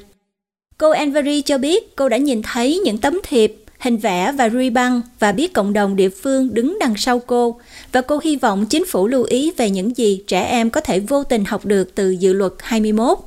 [0.78, 4.70] Cô Anvari cho biết cô đã nhìn thấy những tấm thiệp hình vẽ và ruy
[4.70, 7.60] băng và biết cộng đồng địa phương đứng đằng sau cô
[7.92, 11.00] và cô hy vọng chính phủ lưu ý về những gì trẻ em có thể
[11.00, 13.18] vô tình học được từ dự luật 21.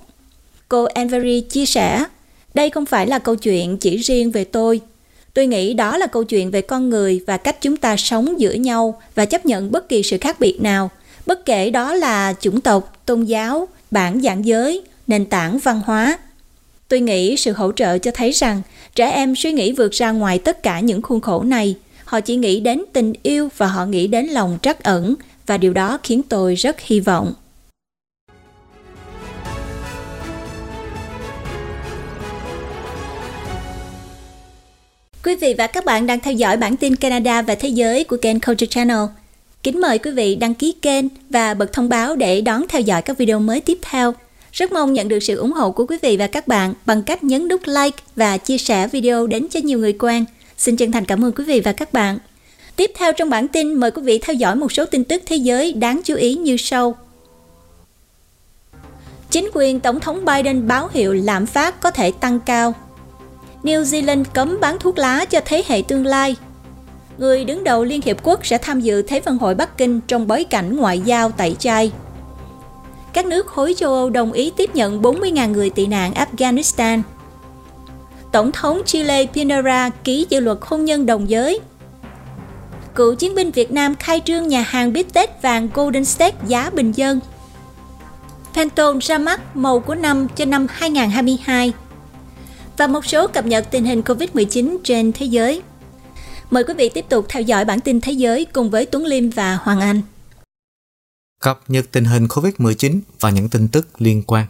[0.71, 2.03] Cô anvery chia sẻ,
[2.53, 4.81] đây không phải là câu chuyện chỉ riêng về tôi.
[5.33, 8.53] Tôi nghĩ đó là câu chuyện về con người và cách chúng ta sống giữa
[8.53, 10.89] nhau và chấp nhận bất kỳ sự khác biệt nào,
[11.25, 16.17] bất kể đó là chủng tộc, tôn giáo, bản dạng giới, nền tảng văn hóa.
[16.87, 18.61] Tôi nghĩ sự hỗ trợ cho thấy rằng
[18.95, 21.75] trẻ em suy nghĩ vượt ra ngoài tất cả những khuôn khổ này.
[22.05, 25.73] Họ chỉ nghĩ đến tình yêu và họ nghĩ đến lòng trắc ẩn và điều
[25.73, 27.33] đó khiến tôi rất hy vọng.
[35.23, 38.17] Quý vị và các bạn đang theo dõi bản tin Canada và Thế giới của
[38.17, 38.99] kênh Culture Channel.
[39.63, 43.01] Kính mời quý vị đăng ký kênh và bật thông báo để đón theo dõi
[43.01, 44.13] các video mới tiếp theo.
[44.51, 47.23] Rất mong nhận được sự ủng hộ của quý vị và các bạn bằng cách
[47.23, 50.25] nhấn nút like và chia sẻ video đến cho nhiều người quen.
[50.57, 52.17] Xin chân thành cảm ơn quý vị và các bạn.
[52.75, 55.35] Tiếp theo trong bản tin, mời quý vị theo dõi một số tin tức thế
[55.35, 56.95] giới đáng chú ý như sau.
[59.29, 62.73] Chính quyền Tổng thống Biden báo hiệu lạm phát có thể tăng cao.
[63.63, 66.35] New Zealand cấm bán thuốc lá cho thế hệ tương lai.
[67.17, 70.27] Người đứng đầu Liên Hiệp Quốc sẽ tham dự Thế vận hội Bắc Kinh trong
[70.27, 71.91] bối cảnh ngoại giao tẩy chay
[73.13, 77.01] các nước khối châu Âu đồng ý tiếp nhận 40.000 người tị nạn Afghanistan.
[78.31, 81.59] Tổng thống Chile Pinera ký dự luật hôn nhân đồng giới.
[82.95, 86.69] Cựu chiến binh Việt Nam khai trương nhà hàng bít tết vàng Golden State giá
[86.69, 87.19] bình dân.
[88.53, 91.73] Pantone ra mắt màu của năm cho năm 2022
[92.77, 95.61] và một số cập nhật tình hình COVID-19 trên thế giới.
[96.51, 99.29] Mời quý vị tiếp tục theo dõi bản tin thế giới cùng với Tuấn Liêm
[99.29, 100.01] và Hoàng Anh
[101.41, 104.45] cập nhật tình hình COVID-19 và những tin tức liên quan.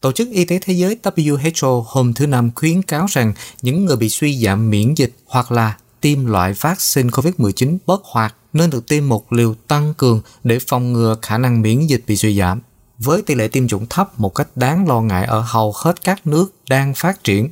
[0.00, 3.96] Tổ chức Y tế Thế giới WHO hôm thứ Năm khuyến cáo rằng những người
[3.96, 8.88] bị suy giảm miễn dịch hoặc là tiêm loại vaccine COVID-19 bất hoạt nên được
[8.88, 12.60] tiêm một liều tăng cường để phòng ngừa khả năng miễn dịch bị suy giảm.
[12.98, 16.26] Với tỷ lệ tiêm chủng thấp một cách đáng lo ngại ở hầu hết các
[16.26, 17.50] nước đang phát triển,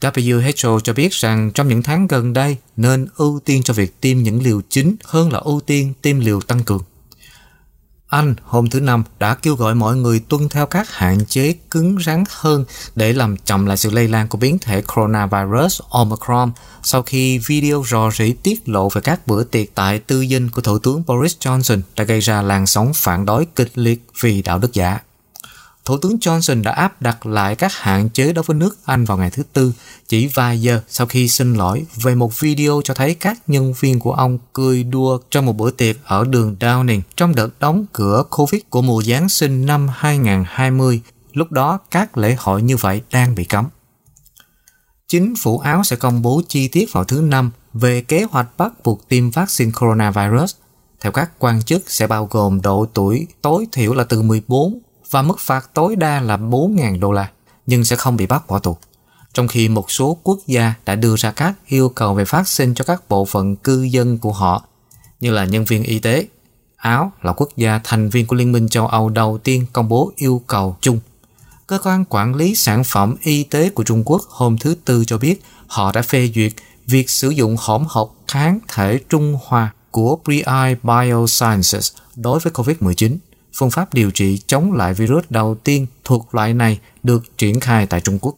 [0.00, 4.18] WHO cho biết rằng trong những tháng gần đây nên ưu tiên cho việc tiêm
[4.18, 6.82] những liều chính hơn là ưu tiên tiêm liều tăng cường.
[8.16, 11.98] Anh hôm thứ Năm đã kêu gọi mọi người tuân theo các hạn chế cứng
[12.06, 16.52] rắn hơn để làm chậm lại sự lây lan của biến thể coronavirus Omicron
[16.82, 20.60] sau khi video rò rỉ tiết lộ về các bữa tiệc tại tư dinh của
[20.62, 24.58] Thủ tướng Boris Johnson đã gây ra làn sóng phản đối kịch liệt vì đạo
[24.58, 24.98] đức giả.
[25.86, 29.18] Thủ tướng Johnson đã áp đặt lại các hạn chế đối với nước Anh vào
[29.18, 29.72] ngày thứ Tư,
[30.08, 34.00] chỉ vài giờ sau khi xin lỗi về một video cho thấy các nhân viên
[34.00, 38.24] của ông cười đua trong một bữa tiệc ở đường Downing trong đợt đóng cửa
[38.30, 41.00] Covid của mùa Giáng sinh năm 2020.
[41.32, 43.66] Lúc đó, các lễ hội như vậy đang bị cấm.
[45.08, 48.72] Chính phủ Áo sẽ công bố chi tiết vào thứ Năm về kế hoạch bắt
[48.84, 50.54] buộc tiêm vaccine coronavirus.
[51.00, 54.78] Theo các quan chức sẽ bao gồm độ tuổi tối thiểu là từ 14
[55.10, 57.30] và mức phạt tối đa là 4.000 đô la,
[57.66, 58.76] nhưng sẽ không bị bắt bỏ tù.
[59.34, 62.74] Trong khi một số quốc gia đã đưa ra các yêu cầu về phát sinh
[62.74, 64.64] cho các bộ phận cư dân của họ,
[65.20, 66.26] như là nhân viên y tế,
[66.76, 70.12] Áo là quốc gia thành viên của Liên minh châu Âu đầu tiên công bố
[70.16, 71.00] yêu cầu chung.
[71.66, 75.18] Cơ quan quản lý sản phẩm y tế của Trung Quốc hôm thứ Tư cho
[75.18, 76.52] biết họ đã phê duyệt
[76.86, 80.42] việc sử dụng hỗn hợp kháng thể Trung hòa của Bri
[80.82, 83.16] Biosciences đối với COVID-19
[83.56, 87.86] phương pháp điều trị chống lại virus đầu tiên thuộc loại này được triển khai
[87.86, 88.34] tại Trung Quốc.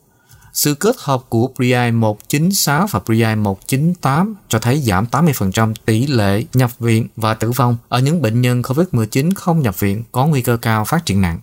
[0.52, 6.44] Sự kết hợp của PRI 196 và PRI 198 cho thấy giảm 80% tỷ lệ
[6.54, 10.42] nhập viện và tử vong ở những bệnh nhân COVID-19 không nhập viện có nguy
[10.42, 11.40] cơ cao phát triển nặng.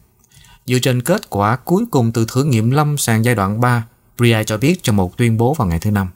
[0.66, 3.84] Dựa trên kết quả cuối cùng từ thử nghiệm lâm sàng giai đoạn 3,
[4.18, 6.08] PRI cho biết trong một tuyên bố vào ngày thứ Năm.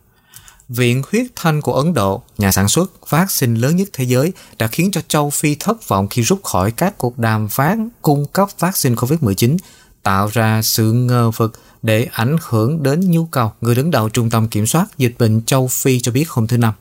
[0.70, 4.68] Viện Huyết Thanh của Ấn Độ, nhà sản xuất vaccine lớn nhất thế giới, đã
[4.68, 8.50] khiến cho châu Phi thất vọng khi rút khỏi các cuộc đàm phán cung cấp
[8.60, 9.58] vaccine COVID-19,
[10.04, 13.52] tạo ra sự ngờ vực để ảnh hưởng đến nhu cầu.
[13.62, 16.58] Người đứng đầu Trung tâm Kiểm soát Dịch bệnh châu Phi cho biết hôm thứ
[16.58, 16.74] Năm.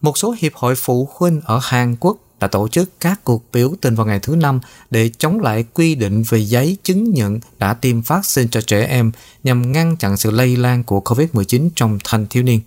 [0.00, 3.74] Một số hiệp hội phụ huynh ở Hàn Quốc đã tổ chức các cuộc biểu
[3.80, 7.74] tình vào ngày thứ Năm để chống lại quy định về giấy chứng nhận đã
[7.74, 9.12] tiêm vaccine cho trẻ em
[9.44, 12.60] nhằm ngăn chặn sự lây lan của COVID-19 trong thanh thiếu niên.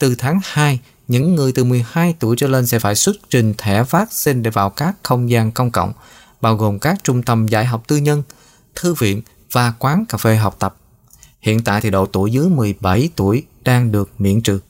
[0.00, 3.82] Từ tháng 2, những người từ 12 tuổi trở lên sẽ phải xuất trình thẻ
[3.82, 5.92] vaccine để vào các không gian công cộng,
[6.40, 8.22] bao gồm các trung tâm dạy học tư nhân,
[8.74, 9.22] thư viện
[9.52, 10.76] và quán cà phê học tập.
[11.40, 14.60] Hiện tại thì độ tuổi dưới 17 tuổi đang được miễn trừ.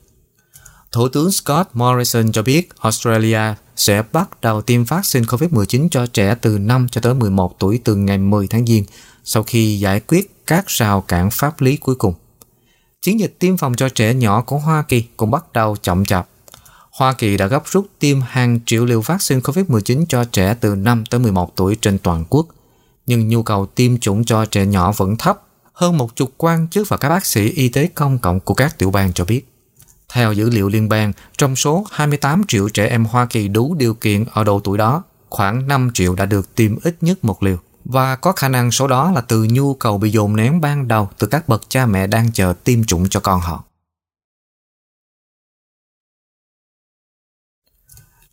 [0.91, 6.35] Thủ tướng Scott Morrison cho biết Australia sẽ bắt đầu tiêm vaccine COVID-19 cho trẻ
[6.41, 8.85] từ 5 cho tới 11 tuổi từ ngày 10 tháng Giêng
[9.23, 12.13] sau khi giải quyết các rào cản pháp lý cuối cùng
[13.01, 16.27] chiến dịch tiêm phòng cho trẻ nhỏ của Hoa Kỳ cũng bắt đầu chậm chạp.
[16.91, 21.03] Hoa Kỳ đã gấp rút tiêm hàng triệu liều vaccine COVID-19 cho trẻ từ 5
[21.05, 22.47] tới 11 tuổi trên toàn quốc,
[23.07, 25.41] nhưng nhu cầu tiêm chủng cho trẻ nhỏ vẫn thấp.
[25.73, 28.77] Hơn một chục quan chức và các bác sĩ y tế công cộng của các
[28.77, 29.47] tiểu bang cho biết.
[30.13, 33.93] Theo dữ liệu liên bang, trong số 28 triệu trẻ em Hoa Kỳ đủ điều
[33.93, 37.57] kiện ở độ tuổi đó, khoảng 5 triệu đã được tiêm ít nhất một liều.
[37.85, 41.09] Và có khả năng số đó là từ nhu cầu bị dồn nén ban đầu
[41.17, 43.63] từ các bậc cha mẹ đang chờ tiêm chủng cho con họ.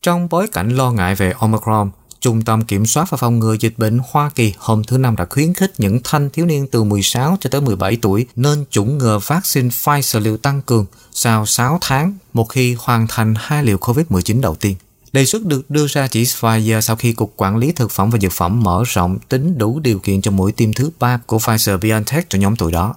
[0.03, 1.91] Trong bối cảnh lo ngại về Omicron,
[2.21, 5.27] Trung tâm Kiểm soát và Phòng ngừa Dịch bệnh Hoa Kỳ hôm thứ Năm đã
[5.31, 9.19] khuyến khích những thanh thiếu niên từ 16 cho tới 17 tuổi nên chủng ngừa
[9.27, 14.41] vaccine Pfizer liều tăng cường sau 6 tháng một khi hoàn thành hai liều COVID-19
[14.41, 14.77] đầu tiên.
[15.13, 18.11] Đề xuất được đưa ra chỉ vài giờ sau khi Cục Quản lý Thực phẩm
[18.11, 21.37] và Dược phẩm mở rộng tính đủ điều kiện cho mũi tiêm thứ ba của
[21.37, 22.95] Pfizer-BioNTech cho nhóm tuổi đó.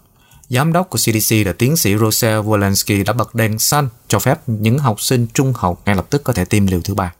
[0.50, 4.40] Giám đốc của CDC là tiến sĩ Rosel Walensky đã bật đèn xanh cho phép
[4.48, 7.14] những học sinh trung học ngay lập tức có thể tiêm liều thứ ba.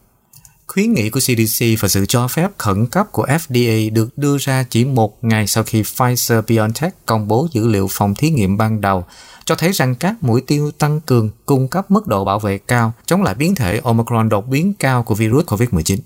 [0.74, 4.66] Khuyến nghị của CDC và sự cho phép khẩn cấp của FDA được đưa ra
[4.70, 9.06] chỉ một ngày sau khi Pfizer-BioNTech công bố dữ liệu phòng thí nghiệm ban đầu,
[9.46, 12.94] cho thấy rằng các mũi tiêu tăng cường cung cấp mức độ bảo vệ cao
[13.06, 15.98] chống lại biến thể Omicron đột biến cao của virus COVID-19.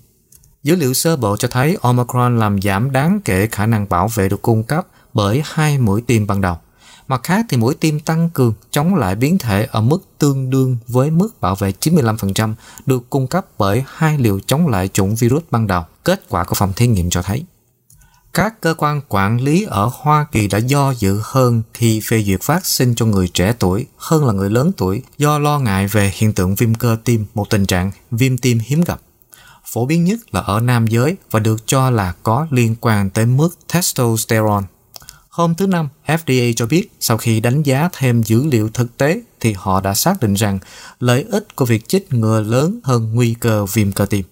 [0.62, 4.28] Dữ liệu sơ bộ cho thấy Omicron làm giảm đáng kể khả năng bảo vệ
[4.28, 6.56] được cung cấp bởi hai mũi tiêm ban đầu.
[7.08, 10.76] Mặt khác thì mũi tiêm tăng cường chống lại biến thể ở mức tương đương
[10.88, 12.54] với mức bảo vệ 95%
[12.86, 15.82] được cung cấp bởi hai liều chống lại chủng virus ban đầu.
[16.04, 17.44] Kết quả của phòng thí nghiệm cho thấy.
[18.34, 22.46] Các cơ quan quản lý ở Hoa Kỳ đã do dự hơn khi phê duyệt
[22.46, 26.32] vaccine cho người trẻ tuổi hơn là người lớn tuổi do lo ngại về hiện
[26.32, 29.00] tượng viêm cơ tim, một tình trạng viêm tim hiếm gặp.
[29.64, 33.26] Phổ biến nhất là ở nam giới và được cho là có liên quan tới
[33.26, 34.66] mức testosterone
[35.36, 39.20] Hôm thứ Năm, FDA cho biết sau khi đánh giá thêm dữ liệu thực tế
[39.40, 40.58] thì họ đã xác định rằng
[41.00, 44.24] lợi ích của việc chích ngừa lớn hơn nguy cơ viêm cơ tim.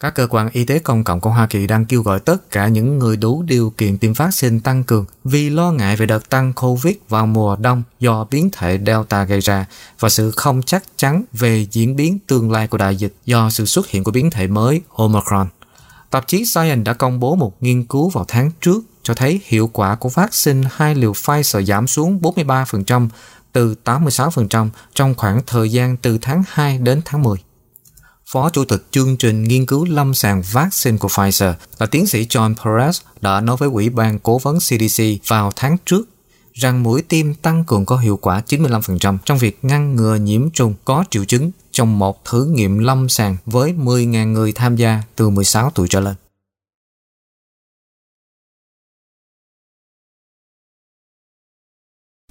[0.00, 2.68] Các cơ quan y tế công cộng của Hoa Kỳ đang kêu gọi tất cả
[2.68, 6.52] những người đủ điều kiện tiêm vaccine tăng cường vì lo ngại về đợt tăng
[6.52, 9.66] COVID vào mùa đông do biến thể Delta gây ra
[10.00, 13.64] và sự không chắc chắn về diễn biến tương lai của đại dịch do sự
[13.64, 15.48] xuất hiện của biến thể mới Omicron.
[16.16, 19.70] Tạp chí Science đã công bố một nghiên cứu vào tháng trước cho thấy hiệu
[19.72, 23.08] quả của vaccine hai liều Pfizer giảm xuống 43%
[23.52, 27.38] từ 86% trong khoảng thời gian từ tháng 2 đến tháng 10.
[28.26, 32.26] Phó Chủ tịch chương trình nghiên cứu lâm sàng vaccine của Pfizer là tiến sĩ
[32.26, 36.08] John Perez đã nói với Ủy ban Cố vấn CDC vào tháng trước
[36.52, 40.74] rằng mũi tiêm tăng cường có hiệu quả 95% trong việc ngăn ngừa nhiễm trùng
[40.84, 45.30] có triệu chứng trong một thử nghiệm lâm sàng với 10.000 người tham gia từ
[45.30, 46.14] 16 tuổi trở lên.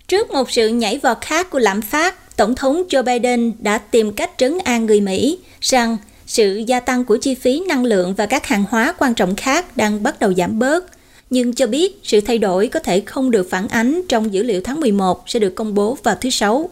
[0.07, 4.13] Trước một sự nhảy vọt khác của lạm phát, Tổng thống Joe Biden đã tìm
[4.13, 8.25] cách trấn an người Mỹ rằng sự gia tăng của chi phí năng lượng và
[8.25, 10.85] các hàng hóa quan trọng khác đang bắt đầu giảm bớt,
[11.29, 14.61] nhưng cho biết sự thay đổi có thể không được phản ánh trong dữ liệu
[14.61, 16.69] tháng 11 sẽ được công bố vào thứ Sáu.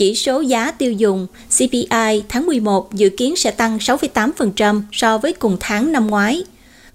[0.00, 1.26] Chỉ số giá tiêu dùng
[1.58, 6.44] CPI tháng 11 dự kiến sẽ tăng 6,8% so với cùng tháng năm ngoái.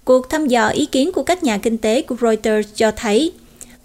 [0.04, 3.32] Cuộc thăm dò ý kiến của các nhà kinh tế của Reuters cho thấy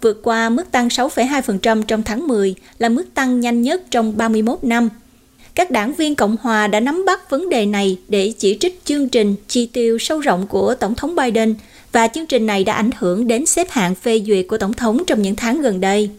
[0.00, 4.64] vượt qua mức tăng 6,2% trong tháng 10 là mức tăng nhanh nhất trong 31
[4.64, 4.88] năm.
[5.54, 9.08] Các đảng viên Cộng hòa đã nắm bắt vấn đề này để chỉ trích chương
[9.08, 11.54] trình chi tiêu sâu rộng của Tổng thống Biden
[11.92, 15.02] và chương trình này đã ảnh hưởng đến xếp hạng phê duyệt của Tổng thống
[15.06, 16.10] trong những tháng gần đây.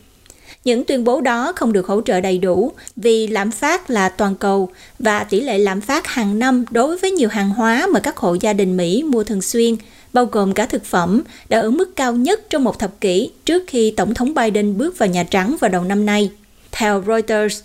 [0.64, 4.36] Những tuyên bố đó không được hỗ trợ đầy đủ vì lạm phát là toàn
[4.36, 8.18] cầu và tỷ lệ lạm phát hàng năm đối với nhiều hàng hóa mà các
[8.18, 9.76] hộ gia đình Mỹ mua thường xuyên
[10.14, 13.64] bao gồm cả thực phẩm, đã ở mức cao nhất trong một thập kỷ trước
[13.68, 16.32] khi Tổng thống Biden bước vào Nhà Trắng vào đầu năm nay.
[16.72, 17.61] Theo Reuters,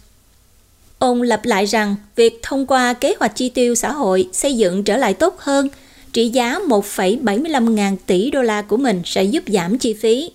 [0.98, 4.84] ông lặp lại rằng việc thông qua kế hoạch chi tiêu xã hội xây dựng
[4.84, 5.68] trở lại tốt hơn,
[6.12, 10.30] trị giá 1,75 ngàn tỷ đô la của mình sẽ giúp giảm chi phí.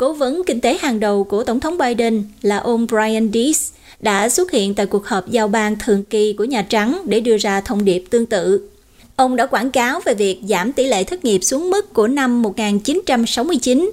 [0.00, 4.28] Cố vấn kinh tế hàng đầu của Tổng thống Biden là ông Brian Deese đã
[4.28, 7.60] xuất hiện tại cuộc họp giao ban thường kỳ của Nhà Trắng để đưa ra
[7.60, 8.68] thông điệp tương tự.
[9.16, 12.42] Ông đã quảng cáo về việc giảm tỷ lệ thất nghiệp xuống mức của năm
[12.42, 13.90] 1969.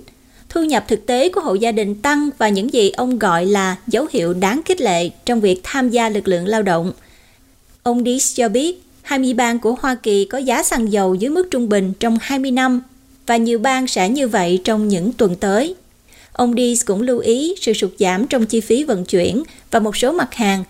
[0.49, 3.75] Thu nhập thực tế của hộ gia đình tăng và những gì ông gọi là
[3.87, 6.91] dấu hiệu đáng khích lệ trong việc tham gia lực lượng lao động.
[7.83, 11.47] Ông Dees cho biết 20 bang của Hoa Kỳ có giá xăng dầu dưới mức
[11.51, 12.81] trung bình trong 20 năm
[13.25, 15.75] và nhiều bang sẽ như vậy trong những tuần tới.
[16.37, 19.97] Ông Dees cũng lưu ý sự sụt giảm trong chi phí vận chuyển và một
[19.97, 20.63] số mặt hàng,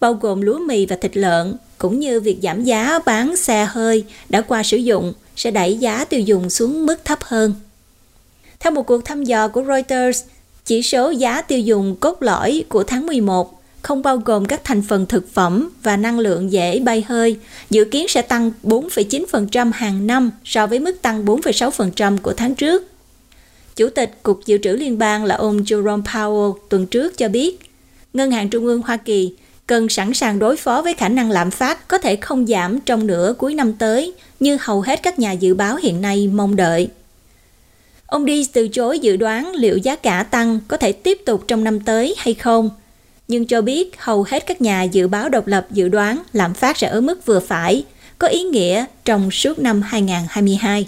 [0.00, 4.04] bao gồm lúa mì và thịt lợn, cũng như việc giảm giá bán xe hơi
[4.28, 7.54] đã qua sử dụng sẽ đẩy giá tiêu dùng xuống mức thấp hơn.
[8.60, 10.22] Theo một cuộc thăm dò của Reuters,
[10.64, 14.82] Chỉ số giá tiêu dùng cốt lõi của tháng 11 không bao gồm các thành
[14.82, 17.36] phần thực phẩm và năng lượng dễ bay hơi,
[17.70, 22.89] dự kiến sẽ tăng 4,9% hàng năm so với mức tăng 4,6% của tháng trước.
[23.76, 27.60] Chủ tịch Cục Dự trữ Liên bang là ông Jerome Powell tuần trước cho biết,
[28.12, 29.34] Ngân hàng Trung ương Hoa Kỳ
[29.66, 33.06] cần sẵn sàng đối phó với khả năng lạm phát có thể không giảm trong
[33.06, 36.88] nửa cuối năm tới như hầu hết các nhà dự báo hiện nay mong đợi.
[38.06, 41.64] Ông đi từ chối dự đoán liệu giá cả tăng có thể tiếp tục trong
[41.64, 42.70] năm tới hay không,
[43.28, 46.78] nhưng cho biết hầu hết các nhà dự báo độc lập dự đoán lạm phát
[46.78, 47.84] sẽ ở mức vừa phải,
[48.18, 50.86] có ý nghĩa trong suốt năm 2022.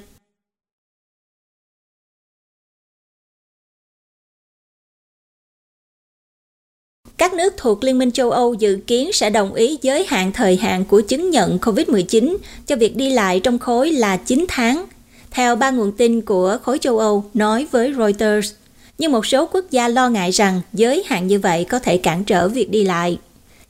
[7.22, 10.56] Các nước thuộc Liên minh châu Âu dự kiến sẽ đồng ý giới hạn thời
[10.56, 14.84] hạn của chứng nhận COVID-19 cho việc đi lại trong khối là 9 tháng,
[15.30, 18.52] theo ba nguồn tin của khối châu Âu nói với Reuters.
[18.98, 22.24] Nhưng một số quốc gia lo ngại rằng giới hạn như vậy có thể cản
[22.24, 23.18] trở việc đi lại.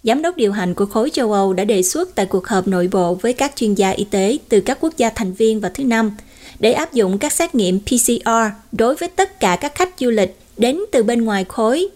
[0.03, 2.89] Giám đốc điều hành của khối châu Âu đã đề xuất tại cuộc họp nội
[2.93, 5.85] bộ với các chuyên gia y tế từ các quốc gia thành viên vào thứ
[5.85, 6.13] Năm
[6.59, 8.29] để áp dụng các xét nghiệm PCR
[8.73, 11.89] đối với tất cả các khách du lịch đến từ bên ngoài khối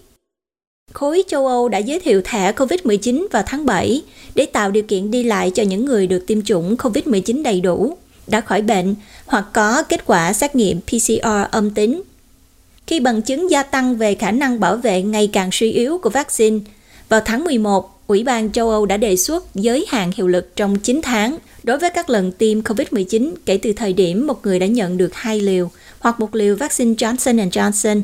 [0.97, 4.03] Khối châu Âu đã giới thiệu thẻ COVID-19 vào tháng 7
[4.34, 7.97] để tạo điều kiện đi lại cho những người được tiêm chủng COVID-19 đầy đủ,
[8.26, 8.95] đã khỏi bệnh
[9.26, 12.03] hoặc có kết quả xét nghiệm PCR âm tính.
[12.87, 16.11] Khi bằng chứng gia tăng về khả năng bảo vệ ngày càng suy yếu của
[16.11, 16.59] vaccine,
[17.09, 20.78] vào tháng 11, Ủy ban châu Âu đã đề xuất giới hạn hiệu lực trong
[20.78, 24.66] 9 tháng đối với các lần tiêm COVID-19 kể từ thời điểm một người đã
[24.66, 28.03] nhận được hai liều hoặc một liều vaccine Johnson Johnson.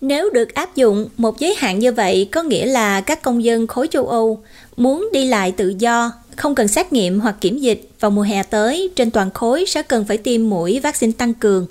[0.00, 3.66] Nếu được áp dụng một giới hạn như vậy có nghĩa là các công dân
[3.66, 4.42] khối châu Âu
[4.76, 8.42] muốn đi lại tự do, không cần xét nghiệm hoặc kiểm dịch vào mùa hè
[8.42, 11.66] tới trên toàn khối sẽ cần phải tiêm mũi vaccine tăng cường.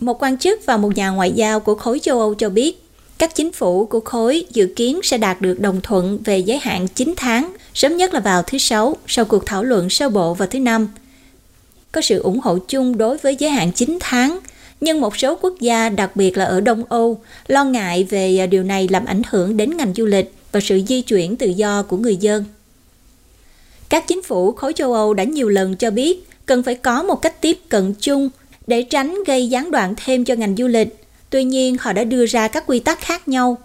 [0.00, 2.82] Một quan chức và một nhà ngoại giao của khối châu Âu cho biết,
[3.18, 6.88] các chính phủ của khối dự kiến sẽ đạt được đồng thuận về giới hạn
[6.88, 10.48] 9 tháng, sớm nhất là vào thứ Sáu, sau cuộc thảo luận sơ bộ vào
[10.48, 10.88] thứ Năm.
[11.92, 14.38] Có sự ủng hộ chung đối với giới hạn 9 tháng
[14.80, 18.46] nhưng một số quốc gia, đặc biệt là ở Đông Âu, lo ngại về à,
[18.46, 21.82] điều này làm ảnh hưởng đến ngành du lịch và sự di chuyển tự do
[21.82, 22.44] của người dân.
[23.88, 27.22] Các chính phủ khối châu Âu đã nhiều lần cho biết cần phải có một
[27.22, 28.28] cách tiếp cận chung
[28.66, 30.96] để tránh gây gián đoạn thêm cho ngành du lịch.
[31.30, 33.58] Tuy nhiên, họ đã đưa ra các quy tắc khác nhau.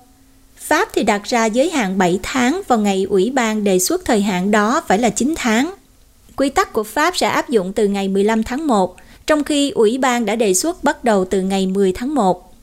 [0.57, 4.22] Pháp thì đặt ra giới hạn 7 tháng vào ngày ủy ban đề xuất thời
[4.22, 5.74] hạn đó phải là 9 tháng.
[6.36, 8.95] Quy tắc của Pháp sẽ áp dụng từ ngày 15 tháng 1
[9.28, 12.53] trong khi Ủy ban đã đề xuất bắt đầu từ ngày 10 tháng 1.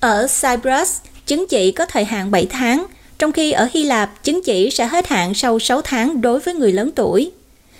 [0.00, 2.86] Ở Cyprus, chứng chỉ có thời hạn 7 tháng,
[3.18, 6.54] trong khi ở Hy Lạp, chứng chỉ sẽ hết hạn sau 6 tháng đối với
[6.54, 7.30] người lớn tuổi.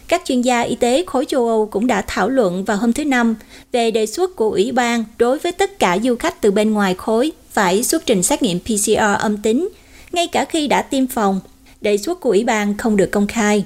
[0.09, 3.05] Các chuyên gia y tế khối châu Âu cũng đã thảo luận vào hôm thứ
[3.05, 3.35] Năm
[3.73, 6.95] về đề xuất của Ủy ban đối với tất cả du khách từ bên ngoài
[6.95, 9.69] khối phải xuất trình xét nghiệm PCR âm tính,
[10.13, 11.41] ngay cả khi đã tiêm phòng.
[11.81, 13.65] Đề xuất của Ủy ban không được công khai.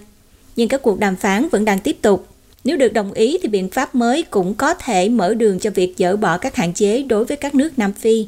[0.56, 2.26] Nhưng các cuộc đàm phán vẫn đang tiếp tục
[2.66, 5.94] nếu được đồng ý thì biện pháp mới cũng có thể mở đường cho việc
[5.98, 8.26] dỡ bỏ các hạn chế đối với các nước Nam Phi.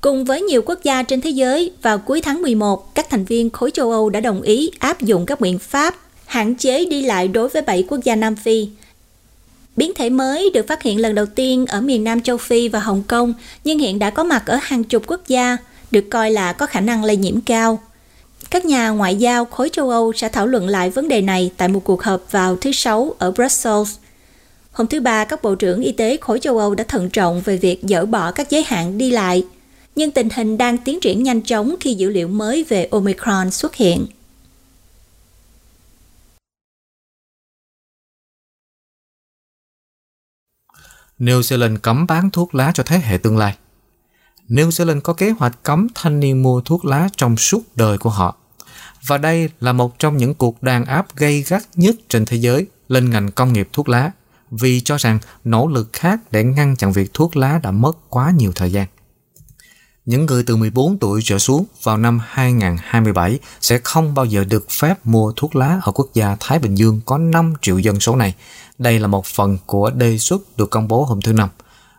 [0.00, 3.50] Cùng với nhiều quốc gia trên thế giới, vào cuối tháng 11, các thành viên
[3.50, 5.94] khối châu Âu đã đồng ý áp dụng các biện pháp
[6.26, 8.68] hạn chế đi lại đối với 7 quốc gia Nam Phi.
[9.76, 12.80] Biến thể mới được phát hiện lần đầu tiên ở miền Nam châu Phi và
[12.80, 13.34] Hồng Kông,
[13.64, 15.56] nhưng hiện đã có mặt ở hàng chục quốc gia,
[15.90, 17.82] được coi là có khả năng lây nhiễm cao.
[18.50, 21.68] Các nhà ngoại giao khối châu Âu sẽ thảo luận lại vấn đề này tại
[21.68, 23.96] một cuộc họp vào thứ Sáu ở Brussels.
[24.72, 27.56] Hôm thứ Ba, các bộ trưởng y tế khối châu Âu đã thận trọng về
[27.56, 29.46] việc dỡ bỏ các giới hạn đi lại,
[29.96, 33.74] nhưng tình hình đang tiến triển nhanh chóng khi dữ liệu mới về Omicron xuất
[33.74, 34.06] hiện.
[41.18, 43.56] New Zealand cấm bán thuốc lá cho thế hệ tương lai.
[44.48, 48.10] New Zealand có kế hoạch cấm thanh niên mua thuốc lá trong suốt đời của
[48.10, 48.36] họ.
[49.06, 52.66] Và đây là một trong những cuộc đàn áp gây gắt nhất trên thế giới
[52.88, 54.10] lên ngành công nghiệp thuốc lá,
[54.50, 58.32] vì cho rằng nỗ lực khác để ngăn chặn việc thuốc lá đã mất quá
[58.36, 58.86] nhiều thời gian.
[60.06, 64.70] Những người từ 14 tuổi trở xuống vào năm 2027 sẽ không bao giờ được
[64.70, 68.16] phép mua thuốc lá ở quốc gia Thái Bình Dương có 5 triệu dân số
[68.16, 68.34] này.
[68.78, 71.48] Đây là một phần của đề xuất được công bố hôm thứ Năm–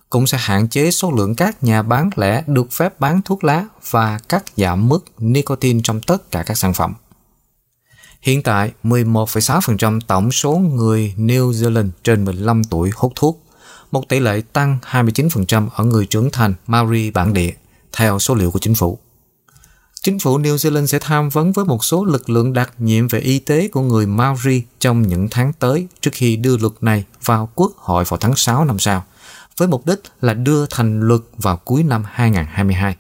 [0.09, 3.65] cũng sẽ hạn chế số lượng các nhà bán lẻ được phép bán thuốc lá
[3.89, 6.93] và cắt giảm mức nicotine trong tất cả các sản phẩm.
[8.21, 13.43] Hiện tại, 11,6% tổng số người New Zealand trên 15 tuổi hút thuốc,
[13.91, 17.51] một tỷ lệ tăng 29% ở người trưởng thành Maori bản địa,
[17.93, 18.99] theo số liệu của chính phủ.
[20.01, 23.19] Chính phủ New Zealand sẽ tham vấn với một số lực lượng đặc nhiệm về
[23.19, 27.49] y tế của người Maori trong những tháng tới trước khi đưa luật này vào
[27.55, 29.03] quốc hội vào tháng 6 năm sau
[29.59, 32.95] với mục đích là đưa thành luật vào cuối năm 2022.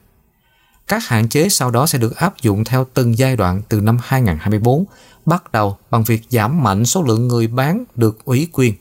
[0.87, 3.97] Các hạn chế sau đó sẽ được áp dụng theo từng giai đoạn từ năm
[4.03, 4.85] 2024,
[5.25, 8.73] bắt đầu bằng việc giảm mạnh số lượng người bán được ủy quyền.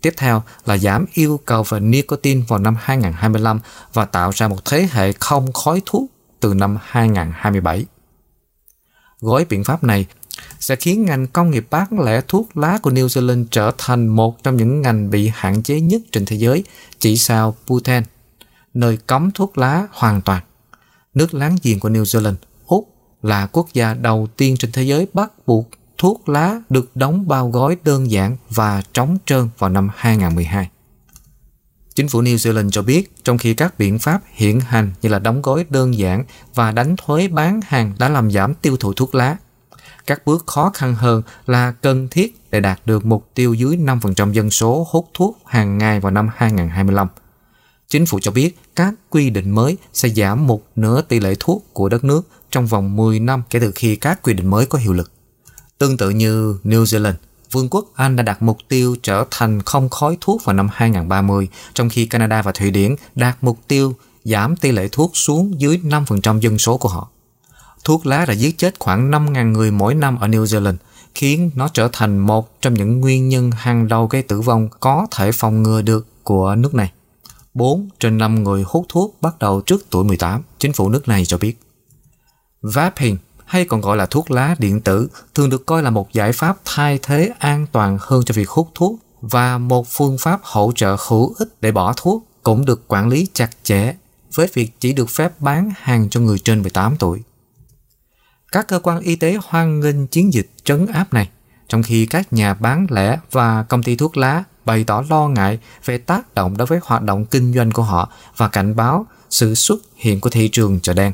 [0.00, 3.60] Tiếp theo là giảm yêu cầu về nicotine vào năm 2025
[3.92, 6.10] và tạo ra một thế hệ không khói thuốc
[6.40, 7.86] từ năm 2027.
[9.20, 10.06] Gói biện pháp này
[10.66, 14.42] sẽ khiến ngành công nghiệp bán lẻ thuốc lá của New Zealand trở thành một
[14.42, 16.64] trong những ngành bị hạn chế nhất trên thế giới,
[16.98, 18.02] chỉ sau Bhutan,
[18.74, 20.42] nơi cấm thuốc lá hoàn toàn.
[21.14, 22.34] Nước láng giềng của New Zealand,
[22.66, 22.88] Úc
[23.22, 27.50] là quốc gia đầu tiên trên thế giới bắt buộc thuốc lá được đóng bao
[27.50, 30.70] gói đơn giản và trống trơn vào năm 2012.
[31.94, 35.18] Chính phủ New Zealand cho biết trong khi các biện pháp hiện hành như là
[35.18, 39.14] đóng gói đơn giản và đánh thuế bán hàng đã làm giảm tiêu thụ thuốc
[39.14, 39.36] lá,
[40.06, 44.32] các bước khó khăn hơn là cần thiết để đạt được mục tiêu dưới 5%
[44.32, 47.08] dân số hút thuốc hàng ngày vào năm 2025.
[47.88, 51.64] Chính phủ cho biết các quy định mới sẽ giảm một nửa tỷ lệ thuốc
[51.72, 54.78] của đất nước trong vòng 10 năm kể từ khi các quy định mới có
[54.78, 55.10] hiệu lực.
[55.78, 57.14] Tương tự như New Zealand,
[57.52, 61.48] Vương quốc Anh đã đặt mục tiêu trở thành không khói thuốc vào năm 2030,
[61.74, 63.94] trong khi Canada và Thụy Điển đạt mục tiêu
[64.24, 67.08] giảm tỷ lệ thuốc xuống dưới 5% dân số của họ.
[67.86, 70.76] Thuốc lá đã giết chết khoảng 5.000 người mỗi năm ở New Zealand,
[71.14, 75.06] khiến nó trở thành một trong những nguyên nhân hàng đầu gây tử vong có
[75.10, 76.92] thể phòng ngừa được của nước này.
[77.54, 81.24] 4 trên 5 người hút thuốc bắt đầu trước tuổi 18, chính phủ nước này
[81.24, 81.58] cho biết.
[82.62, 86.32] Vaping hay còn gọi là thuốc lá điện tử thường được coi là một giải
[86.32, 90.72] pháp thay thế an toàn hơn cho việc hút thuốc và một phương pháp hỗ
[90.74, 93.94] trợ hữu ích để bỏ thuốc cũng được quản lý chặt chẽ
[94.34, 97.22] với việc chỉ được phép bán hàng cho người trên 18 tuổi.
[98.56, 101.28] Các cơ quan y tế hoan nghênh chiến dịch trấn áp này,
[101.68, 105.58] trong khi các nhà bán lẻ và công ty thuốc lá bày tỏ lo ngại
[105.84, 109.54] về tác động đối với hoạt động kinh doanh của họ và cảnh báo sự
[109.54, 111.12] xuất hiện của thị trường chợ đen.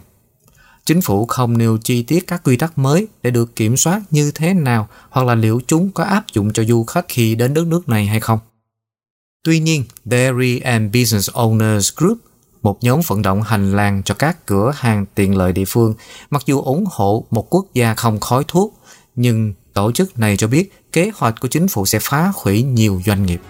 [0.85, 4.31] Chính phủ không nêu chi tiết các quy tắc mới để được kiểm soát như
[4.35, 7.67] thế nào hoặc là liệu chúng có áp dụng cho du khách khi đến đất
[7.67, 8.39] nước này hay không.
[9.45, 12.19] Tuy nhiên, Dairy and Business Owners Group,
[12.63, 15.95] một nhóm vận động hành lang cho các cửa hàng tiện lợi địa phương,
[16.31, 18.75] mặc dù ủng hộ một quốc gia không khói thuốc,
[19.15, 23.03] nhưng tổ chức này cho biết kế hoạch của chính phủ sẽ phá hủy nhiều
[23.07, 23.41] doanh nghiệp.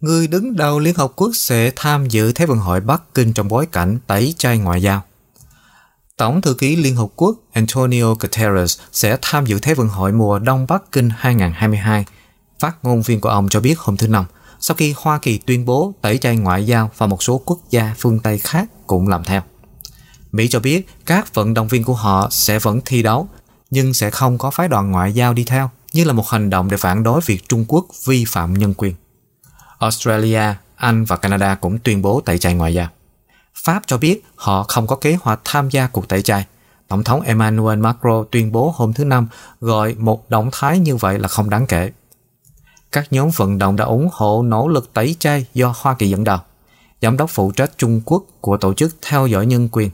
[0.00, 3.48] Người đứng đầu Liên Hợp Quốc sẽ tham dự Thế vận hội Bắc Kinh trong
[3.48, 5.02] bối cảnh tẩy chay ngoại giao.
[6.16, 10.38] Tổng thư ký Liên Hợp Quốc Antonio Guterres sẽ tham dự Thế vận hội mùa
[10.38, 12.04] đông Bắc Kinh 2022.
[12.58, 14.24] Phát ngôn viên của ông cho biết hôm thứ Năm,
[14.60, 17.94] sau khi Hoa Kỳ tuyên bố tẩy chay ngoại giao và một số quốc gia
[17.98, 19.42] phương Tây khác cũng làm theo.
[20.32, 23.28] Mỹ cho biết các vận động viên của họ sẽ vẫn thi đấu,
[23.70, 26.70] nhưng sẽ không có phái đoàn ngoại giao đi theo, như là một hành động
[26.70, 28.94] để phản đối việc Trung Quốc vi phạm nhân quyền.
[29.78, 32.88] Australia, Anh và Canada cũng tuyên bố tẩy chay ngoại giao.
[33.54, 36.46] Pháp cho biết họ không có kế hoạch tham gia cuộc tẩy chay.
[36.88, 39.28] Tổng thống Emmanuel Macron tuyên bố hôm thứ Năm
[39.60, 41.92] gọi một động thái như vậy là không đáng kể.
[42.92, 46.24] Các nhóm vận động đã ủng hộ nỗ lực tẩy chay do Hoa Kỳ dẫn
[46.24, 46.38] đầu.
[47.02, 49.90] Giám đốc phụ trách Trung Quốc của Tổ chức Theo dõi Nhân quyền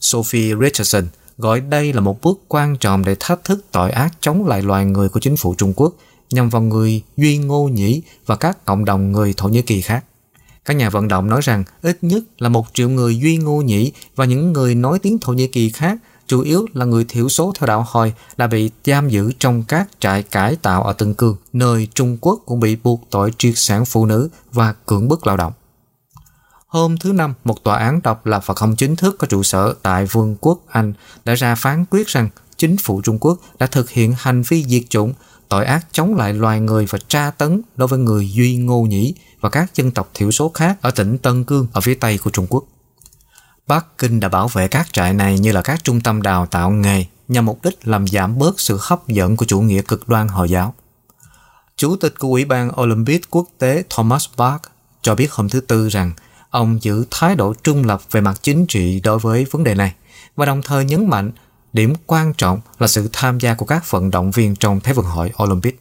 [0.00, 1.04] Sophie Richardson
[1.38, 4.84] gọi đây là một bước quan trọng để thách thức tội ác chống lại loài
[4.84, 5.94] người của chính phủ Trung Quốc
[6.30, 10.04] nhằm vào người Duy Ngô Nhĩ và các cộng đồng người Thổ Nhĩ Kỳ khác.
[10.64, 13.92] Các nhà vận động nói rằng ít nhất là một triệu người Duy Ngô Nhĩ
[14.16, 17.52] và những người nói tiếng Thổ Nhĩ Kỳ khác, chủ yếu là người thiểu số
[17.58, 21.36] theo đạo Hồi, đã bị giam giữ trong các trại cải tạo ở Tân Cương,
[21.52, 25.36] nơi Trung Quốc cũng bị buộc tội triệt sản phụ nữ và cưỡng bức lao
[25.36, 25.52] động.
[26.66, 29.74] Hôm thứ Năm, một tòa án độc lập và không chính thức có trụ sở
[29.82, 30.92] tại Vương quốc Anh
[31.24, 34.82] đã ra phán quyết rằng chính phủ Trung Quốc đã thực hiện hành vi diệt
[34.88, 35.12] chủng,
[35.48, 39.14] tội ác chống lại loài người và tra tấn đối với người Duy Ngô Nhĩ
[39.40, 42.30] và các dân tộc thiểu số khác ở tỉnh Tân Cương ở phía tây của
[42.30, 42.64] Trung Quốc.
[43.66, 46.70] Bắc Kinh đã bảo vệ các trại này như là các trung tâm đào tạo
[46.70, 50.28] nghề nhằm mục đích làm giảm bớt sự hấp dẫn của chủ nghĩa cực đoan
[50.28, 50.74] Hồi giáo.
[51.76, 54.62] Chủ tịch của Ủy ban Olympic quốc tế Thomas Bach
[55.02, 56.12] cho biết hôm thứ Tư rằng
[56.50, 59.94] Ông giữ thái độ trung lập về mặt chính trị đối với vấn đề này
[60.36, 61.32] và đồng thời nhấn mạnh
[61.72, 65.06] điểm quan trọng là sự tham gia của các vận động viên trong Thế vận
[65.06, 65.80] hội Olympic.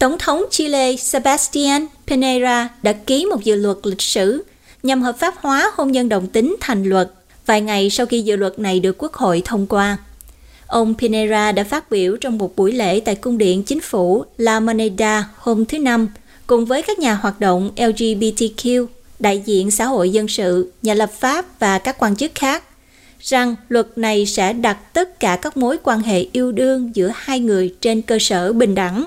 [0.00, 4.44] Tổng thống Chile Sebastián Piñera đã ký một dự luật lịch sử
[4.82, 7.10] nhằm hợp pháp hóa hôn nhân đồng tính thành luật
[7.46, 9.98] vài ngày sau khi dự luật này được Quốc hội thông qua.
[10.66, 14.60] Ông Pinera đã phát biểu trong một buổi lễ tại cung điện chính phủ La
[14.60, 16.08] Moneda hôm thứ Năm
[16.46, 18.86] cùng với các nhà hoạt động LGBTQ
[19.18, 22.64] đại diện xã hội dân sự, nhà lập pháp và các quan chức khác
[23.20, 27.40] rằng luật này sẽ đặt tất cả các mối quan hệ yêu đương giữa hai
[27.40, 29.04] người trên cơ sở bình đẳng.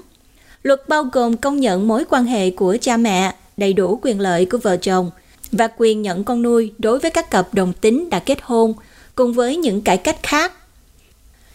[0.63, 4.45] Luật bao gồm công nhận mối quan hệ của cha mẹ, đầy đủ quyền lợi
[4.45, 5.11] của vợ chồng
[5.51, 8.73] và quyền nhận con nuôi đối với các cặp đồng tính đã kết hôn,
[9.15, 10.51] cùng với những cải cách khác.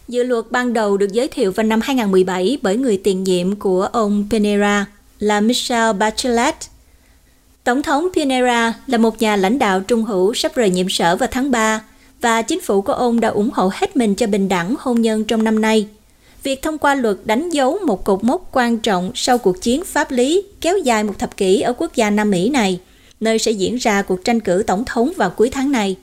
[0.07, 3.83] Dự luật ban đầu được giới thiệu vào năm 2017 bởi người tiền nhiệm của
[3.91, 4.85] ông Pinera
[5.19, 6.55] là Michelle Bachelet.
[7.63, 11.29] Tổng thống Pinera là một nhà lãnh đạo trung hữu sắp rời nhiệm sở vào
[11.31, 11.81] tháng 3
[12.21, 15.23] và chính phủ của ông đã ủng hộ hết mình cho bình đẳng hôn nhân
[15.23, 15.87] trong năm nay.
[16.43, 20.11] Việc thông qua luật đánh dấu một cột mốc quan trọng sau cuộc chiến pháp
[20.11, 22.79] lý kéo dài một thập kỷ ở quốc gia Nam Mỹ này,
[23.19, 25.95] nơi sẽ diễn ra cuộc tranh cử tổng thống vào cuối tháng này.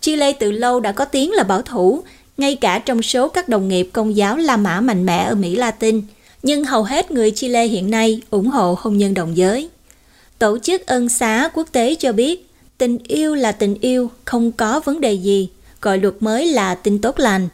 [0.00, 2.02] Chile từ lâu đã có tiếng là bảo thủ,
[2.36, 5.56] ngay cả trong số các đồng nghiệp công giáo La Mã mạnh mẽ ở Mỹ
[5.56, 6.02] Latin,
[6.42, 9.68] nhưng hầu hết người Chile hiện nay ủng hộ hôn nhân đồng giới.
[10.38, 12.48] Tổ chức ân xá quốc tế cho biết
[12.82, 15.48] Tình yêu là tình yêu, không có vấn đề gì,
[15.80, 17.48] gọi luật mới là tin tốt lành.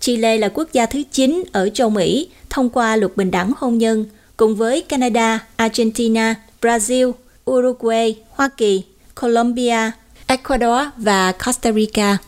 [0.00, 3.78] Chile là quốc gia thứ 9 ở châu Mỹ thông qua luật bình đẳng hôn
[3.78, 7.12] nhân, cùng với Canada, Argentina, Brazil,
[7.50, 8.82] Uruguay, Hoa Kỳ,
[9.14, 9.90] Colombia,
[10.26, 12.18] Ecuador và Costa Rica.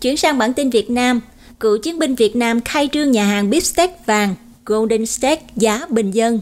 [0.00, 1.20] Chuyển sang bản tin Việt Nam,
[1.60, 4.34] cựu chiến binh Việt Nam khai trương nhà hàng Beef Steak vàng
[4.66, 6.40] Golden Steak giá bình dân.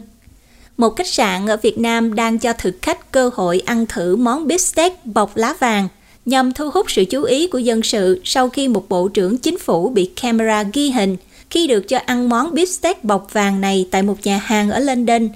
[0.77, 4.47] Một khách sạn ở Việt Nam đang cho thực khách cơ hội ăn thử món
[4.47, 5.87] bít steak bọc lá vàng
[6.25, 9.59] nhằm thu hút sự chú ý của dân sự sau khi một bộ trưởng chính
[9.59, 11.17] phủ bị camera ghi hình
[11.51, 14.79] khi được cho ăn món bít steak bọc vàng này tại một nhà hàng ở
[14.79, 15.29] London,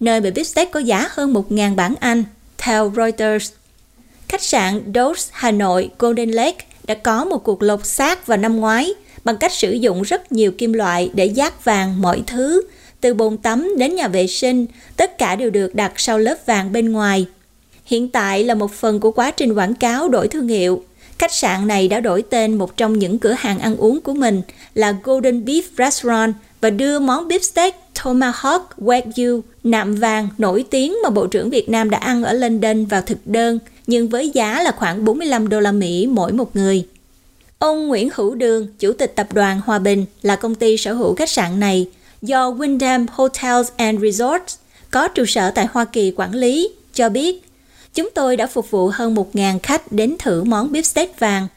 [0.00, 2.24] nơi mà beef steak có giá hơn 1.000 bảng Anh,
[2.58, 3.52] theo Reuters.
[4.28, 8.56] Khách sạn Dose Hà Nội Golden Lake đã có một cuộc lột xác vào năm
[8.56, 12.62] ngoái bằng cách sử dụng rất nhiều kim loại để giác vàng mọi thứ,
[13.04, 16.72] từ bồn tắm đến nhà vệ sinh, tất cả đều được đặt sau lớp vàng
[16.72, 17.26] bên ngoài.
[17.84, 20.84] Hiện tại là một phần của quá trình quảng cáo đổi thương hiệu.
[21.18, 24.42] Khách sạn này đã đổi tên một trong những cửa hàng ăn uống của mình
[24.74, 30.96] là Golden Beef Restaurant và đưa món beef steak Tomahawk Wagyu nạm vàng nổi tiếng
[31.02, 34.62] mà Bộ trưởng Việt Nam đã ăn ở London vào thực đơn, nhưng với giá
[34.62, 36.86] là khoảng 45 đô la Mỹ mỗi một người.
[37.58, 41.14] Ông Nguyễn Hữu Đường, chủ tịch tập đoàn Hòa Bình là công ty sở hữu
[41.14, 41.86] khách sạn này
[42.24, 44.56] do Wyndham Hotels and Resorts
[44.90, 47.44] có trụ sở tại Hoa Kỳ quản lý, cho biết
[47.94, 51.48] chúng tôi đã phục vụ hơn 1.000 khách đến thử món beef steak vàng.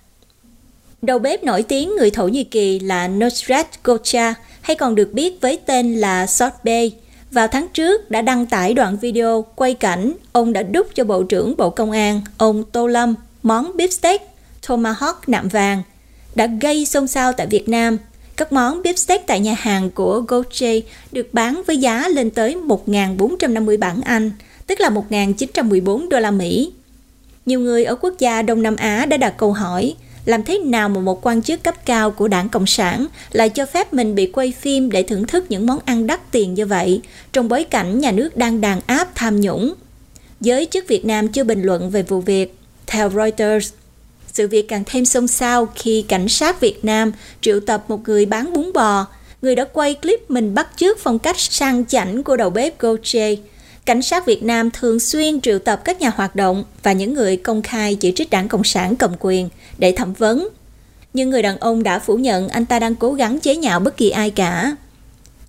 [1.01, 5.41] Đầu bếp nổi tiếng người Thổ Nhĩ Kỳ là Nusrat Gocha hay còn được biết
[5.41, 6.91] với tên là Sot Bey,
[7.31, 11.23] vào tháng trước đã đăng tải đoạn video quay cảnh ông đã đúc cho Bộ
[11.23, 14.21] trưởng Bộ Công an, ông Tô Lâm, món beef steak
[14.67, 15.83] Tomahawk nạm vàng–
[16.37, 17.97] đã gây xôn xao tại Việt Nam.
[18.37, 20.79] Các món beef steak tại nhà hàng của Goche
[21.11, 24.31] được bán với giá lên tới 1.450 bảng Anh,
[24.67, 26.71] tức là 1.914 đô la Mỹ.
[27.45, 30.89] Nhiều người ở quốc gia Đông Nam Á đã đặt câu hỏi làm thế nào
[30.89, 34.31] mà một quan chức cấp cao của đảng Cộng sản lại cho phép mình bị
[34.31, 37.01] quay phim để thưởng thức những món ăn đắt tiền như vậy
[37.33, 39.73] trong bối cảnh nhà nước đang đàn áp tham nhũng.
[40.41, 42.55] Giới chức Việt Nam chưa bình luận về vụ việc.
[42.87, 43.73] Theo Reuters,
[44.37, 47.11] sự việc càng thêm xôn xao khi cảnh sát Việt Nam
[47.41, 49.05] triệu tập một người bán bún bò.
[49.41, 53.35] Người đã quay clip mình bắt chước phong cách sang chảnh của đầu bếp Goche.
[53.85, 57.37] Cảnh sát Việt Nam thường xuyên triệu tập các nhà hoạt động và những người
[57.37, 60.47] công khai chỉ trích đảng Cộng sản cầm quyền để thẩm vấn.
[61.13, 63.97] Nhưng người đàn ông đã phủ nhận anh ta đang cố gắng chế nhạo bất
[63.97, 64.75] kỳ ai cả.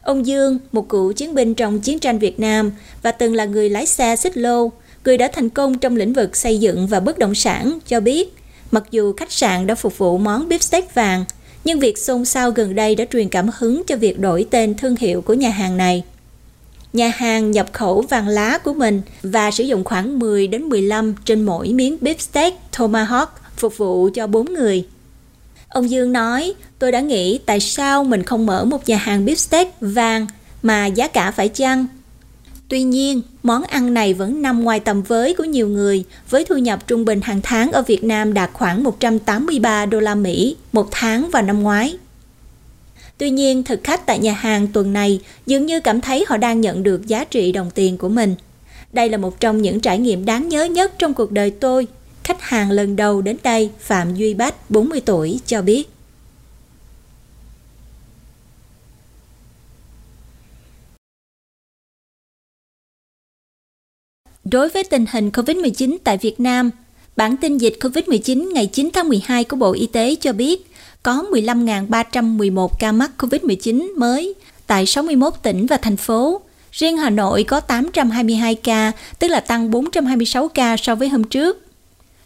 [0.03, 2.73] Ông Dương, một cựu chiến binh trong chiến tranh Việt Nam
[3.03, 4.73] và từng là người lái xe xích lô,
[5.05, 8.38] người đã thành công trong lĩnh vực xây dựng và bất động sản, cho biết
[8.71, 11.25] Mặc dù khách sạn đã phục vụ món beef steak vàng,
[11.65, 14.97] nhưng việc xôn xao gần đây đã truyền cảm hứng cho việc đổi tên thương
[14.97, 16.03] hiệu của nhà hàng này.
[16.93, 21.15] Nhà hàng nhập khẩu vàng lá của mình và sử dụng khoảng 10 đến 15
[21.25, 24.87] trên mỗi miếng beef steak tomahawk phục vụ cho 4 người.
[25.69, 29.35] Ông Dương nói, tôi đã nghĩ tại sao mình không mở một nhà hàng beef
[29.35, 30.27] steak vàng
[30.63, 31.87] mà giá cả phải chăng
[32.69, 36.57] Tuy nhiên, món ăn này vẫn nằm ngoài tầm với của nhiều người, với thu
[36.57, 40.89] nhập trung bình hàng tháng ở Việt Nam đạt khoảng 183 đô la Mỹ một
[40.91, 41.97] tháng vào năm ngoái.
[43.19, 46.61] Tuy nhiên, thực khách tại nhà hàng tuần này dường như cảm thấy họ đang
[46.61, 48.35] nhận được giá trị đồng tiền của mình.
[48.93, 51.87] Đây là một trong những trải nghiệm đáng nhớ nhất trong cuộc đời tôi.
[52.25, 55.89] Khách hàng lần đầu đến đây, Phạm Duy Bách, 40 tuổi, cho biết.
[64.51, 66.71] Đối với tình hình COVID-19 tại Việt Nam,
[67.17, 70.71] bản tin dịch COVID-19 ngày 9 tháng 12 của Bộ Y tế cho biết
[71.03, 74.35] có 15.311 ca mắc COVID-19 mới,
[74.67, 76.41] tại 61 tỉnh và thành phố.
[76.73, 81.67] Riêng Hà Nội có 822 ca, tức là tăng 426 ca so với hôm trước.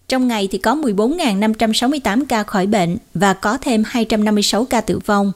[0.09, 5.33] Trong ngày thì có 14.568 ca khỏi bệnh và có thêm 256 ca tử vong.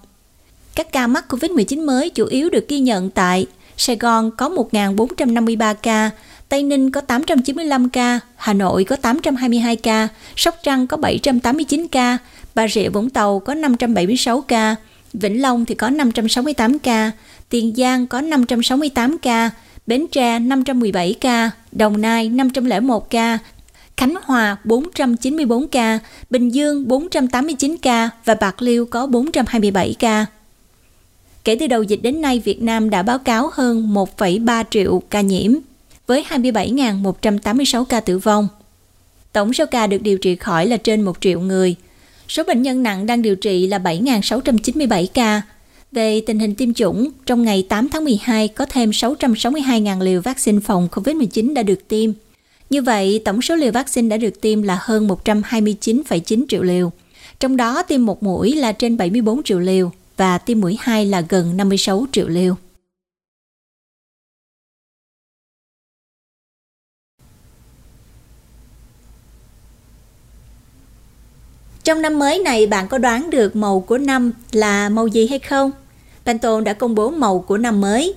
[0.75, 5.75] Các ca mắc COVID-19 mới chủ yếu được ghi nhận tại Sài Gòn có 1.453
[5.75, 6.11] ca,
[6.49, 12.19] Tây Ninh có 895 ca, Hà Nội có 822 ca, Sóc Trăng có 789 ca,
[12.55, 14.77] Bà Rịa Vũng Tàu có 576 ca,
[15.13, 17.11] Vĩnh Long thì có 568 ca,
[17.49, 19.51] Tiền Giang có 568 ca,
[19.87, 23.39] Bến Tre 517 ca, Đồng Nai 501 ca,
[23.97, 25.99] Khánh Hòa 494 ca,
[26.31, 30.27] Bình Dương 489 ca và Bạc Liêu có 427 ca.
[31.45, 35.21] Kể từ đầu dịch đến nay, Việt Nam đã báo cáo hơn 1,3 triệu ca
[35.21, 35.53] nhiễm,
[36.07, 38.49] với 27.186 ca tử vong.
[39.33, 41.77] Tổng số ca được điều trị khỏi là trên 1 triệu người.
[42.29, 45.43] Số bệnh nhân nặng đang điều trị là 7.697 ca.
[45.93, 50.61] Về tình hình tiêm chủng, trong ngày 8 tháng 12 có thêm 662.000 liều vaccine
[50.61, 52.11] phòng COVID-19 đã được tiêm.
[52.71, 56.93] Như vậy, tổng số liều vaccine đã được tiêm là hơn 129,9 triệu liều.
[57.41, 61.21] Trong đó tiêm một mũi là trên 74 triệu liều và tiêm mũi 2 là
[61.29, 62.57] gần 56 triệu liều.
[71.87, 75.39] Trong năm mới này bạn có đoán được màu của năm là màu gì hay
[75.39, 75.71] không?
[76.25, 78.15] Pantone đã công bố màu của năm mới.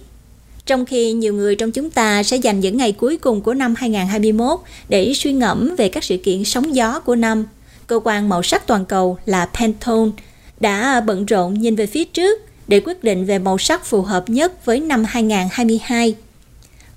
[0.65, 3.75] Trong khi nhiều người trong chúng ta sẽ dành những ngày cuối cùng của năm
[3.77, 4.59] 2021
[4.89, 7.45] để suy ngẫm về các sự kiện sóng gió của năm,
[7.87, 10.11] cơ quan màu sắc toàn cầu là Pantone
[10.59, 14.29] đã bận rộn nhìn về phía trước để quyết định về màu sắc phù hợp
[14.29, 16.15] nhất với năm 2022.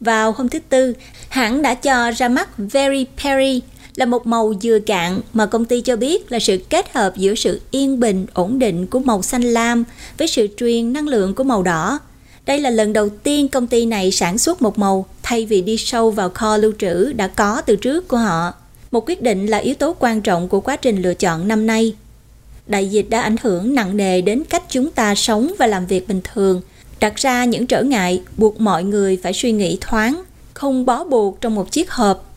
[0.01, 0.95] Vào hôm thứ Tư,
[1.29, 3.61] hãng đã cho ra mắt Very Perry
[3.97, 7.35] là một màu dừa cạn mà công ty cho biết là sự kết hợp giữa
[7.35, 9.85] sự yên bình, ổn định của màu xanh lam
[10.19, 11.99] với sự truyền năng lượng của màu đỏ.
[12.47, 15.77] Đây là lần đầu tiên công ty này sản xuất một màu thay vì đi
[15.77, 18.53] sâu vào kho lưu trữ đã có từ trước của họ.
[18.91, 21.95] Một quyết định là yếu tố quan trọng của quá trình lựa chọn năm nay.
[22.67, 26.09] Đại dịch đã ảnh hưởng nặng nề đến cách chúng ta sống và làm việc
[26.09, 26.61] bình thường,
[27.01, 30.23] đặt ra những trở ngại buộc mọi người phải suy nghĩ thoáng,
[30.55, 32.32] không bó buộc trong một chiếc hộp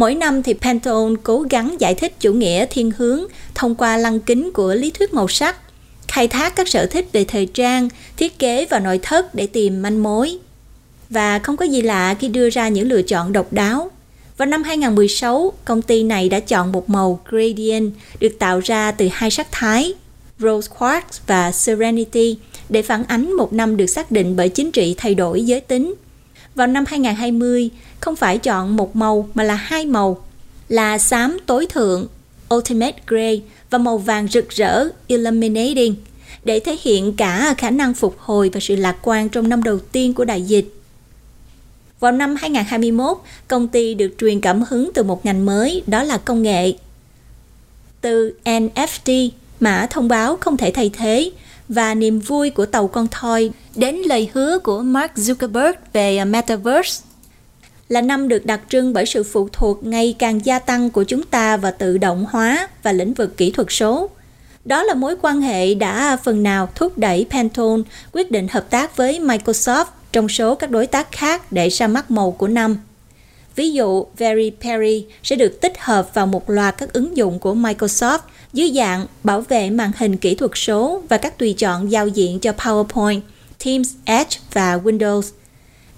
[0.00, 3.24] Mỗi năm thì Pantone cố gắng giải thích chủ nghĩa thiên hướng
[3.54, 5.56] thông qua lăng kính của lý thuyết màu sắc,
[6.08, 9.82] khai thác các sở thích về thời trang, thiết kế và nội thất để tìm
[9.82, 10.38] manh mối.
[11.10, 13.90] Và không có gì lạ khi đưa ra những lựa chọn độc đáo.
[14.36, 19.08] Vào năm 2016, công ty này đã chọn một màu gradient được tạo ra từ
[19.12, 19.94] hai sắc thái,
[20.38, 22.38] Rose Quartz và Serenity,
[22.68, 25.94] để phản ánh một năm được xác định bởi chính trị thay đổi giới tính.
[26.54, 27.70] Vào năm 2020,
[28.00, 30.24] không phải chọn một màu mà là hai màu,
[30.68, 32.06] là xám tối thượng
[32.54, 35.94] Ultimate Gray và màu vàng rực rỡ Illuminating
[36.44, 39.78] để thể hiện cả khả năng phục hồi và sự lạc quan trong năm đầu
[39.78, 40.74] tiên của đại dịch.
[42.00, 46.18] Vào năm 2021, công ty được truyền cảm hứng từ một ngành mới, đó là
[46.18, 46.72] công nghệ.
[48.00, 49.30] Từ NFT,
[49.60, 51.30] mã thông báo không thể thay thế,
[51.68, 57.02] và niềm vui của tàu con thoi đến lời hứa của Mark Zuckerberg về Metaverse
[57.90, 61.22] là năm được đặc trưng bởi sự phụ thuộc ngày càng gia tăng của chúng
[61.22, 64.10] ta vào tự động hóa và lĩnh vực kỹ thuật số.
[64.64, 67.82] Đó là mối quan hệ đã phần nào thúc đẩy Pantone
[68.12, 72.10] quyết định hợp tác với Microsoft trong số các đối tác khác để ra mắt
[72.10, 72.78] màu của năm.
[73.56, 77.54] Ví dụ, Very Perry sẽ được tích hợp vào một loạt các ứng dụng của
[77.54, 78.18] Microsoft
[78.52, 82.40] dưới dạng bảo vệ màn hình kỹ thuật số và các tùy chọn giao diện
[82.40, 83.20] cho PowerPoint,
[83.64, 85.22] Teams, Edge và Windows.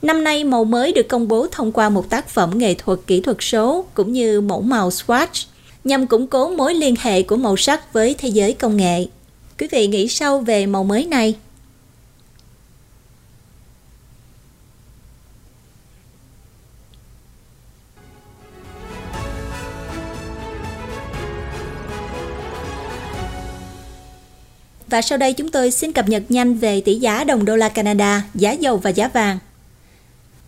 [0.03, 3.21] Năm nay, màu mới được công bố thông qua một tác phẩm nghệ thuật kỹ
[3.21, 5.47] thuật số cũng như mẫu màu swatch
[5.85, 9.07] nhằm củng cố mối liên hệ của màu sắc với thế giới công nghệ.
[9.59, 11.35] Quý vị nghĩ sâu về màu mới này?
[24.89, 27.69] Và sau đây chúng tôi xin cập nhật nhanh về tỷ giá đồng đô la
[27.69, 29.39] Canada, giá dầu và giá vàng.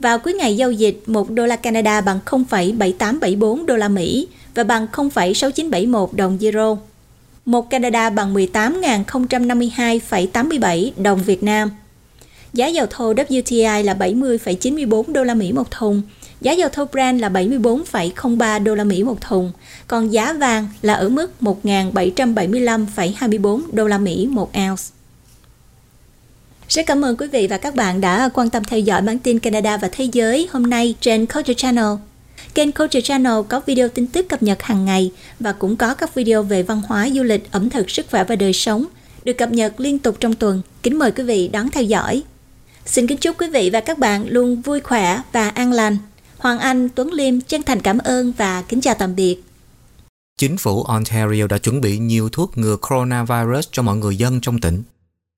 [0.05, 4.65] Vào cuối ngày giao dịch, 1 đô la Canada bằng 0,7874 đô la Mỹ và
[4.65, 6.77] bằng 0,6971 đồng euro.
[7.45, 11.71] 1 Canada bằng 18.052,87 đồng Việt Nam.
[12.53, 16.03] Giá dầu thô WTI là 70,94 đô la Mỹ một thùng,
[16.41, 19.53] giá dầu thô Brent là 74,03 đô la Mỹ một thùng,
[19.89, 24.93] còn giá vàng là ở mức 1.775,24 đô la Mỹ một ounce.
[26.69, 29.39] Rất cảm ơn quý vị và các bạn đã quan tâm theo dõi bản tin
[29.39, 31.87] Canada và Thế giới hôm nay trên Culture Channel.
[32.55, 35.11] Kênh Culture Channel có video tin tức cập nhật hàng ngày
[35.41, 38.37] và cũng có các video về văn hóa, du lịch, ẩm thực, sức khỏe và
[38.37, 38.85] đời sống
[39.25, 40.62] được cập nhật liên tục trong tuần.
[40.83, 42.23] Kính mời quý vị đón theo dõi.
[42.87, 45.97] Xin kính chúc quý vị và các bạn luôn vui khỏe và an lành.
[46.39, 49.43] Hoàng Anh, Tuấn Liêm chân thành cảm ơn và kính chào tạm biệt.
[50.39, 54.61] Chính phủ Ontario đã chuẩn bị nhiều thuốc ngừa coronavirus cho mọi người dân trong
[54.61, 54.83] tỉnh.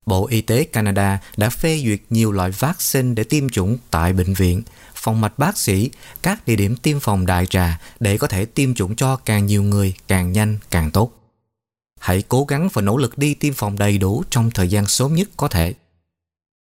[0.07, 4.33] Bộ Y tế Canada đã phê duyệt nhiều loại vaccine để tiêm chủng tại bệnh
[4.33, 4.61] viện,
[4.93, 5.91] phòng mạch bác sĩ,
[6.21, 9.63] các địa điểm tiêm phòng đại trà để có thể tiêm chủng cho càng nhiều
[9.63, 11.11] người, càng nhanh, càng tốt.
[11.99, 15.15] Hãy cố gắng và nỗ lực đi tiêm phòng đầy đủ trong thời gian sớm
[15.15, 15.73] nhất có thể.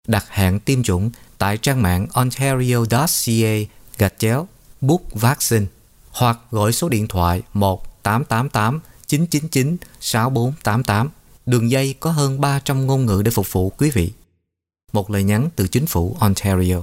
[0.07, 4.47] Đặt hẹn tiêm chủng tại trang mạng ontario.ca gạch chéo
[4.81, 5.65] book vaccine
[6.11, 11.09] hoặc gọi số điện thoại 1 888 999 6488
[11.45, 14.11] Đường dây có hơn 300 ngôn ngữ để phục vụ quý vị.
[14.93, 16.81] Một lời nhắn từ chính phủ Ontario.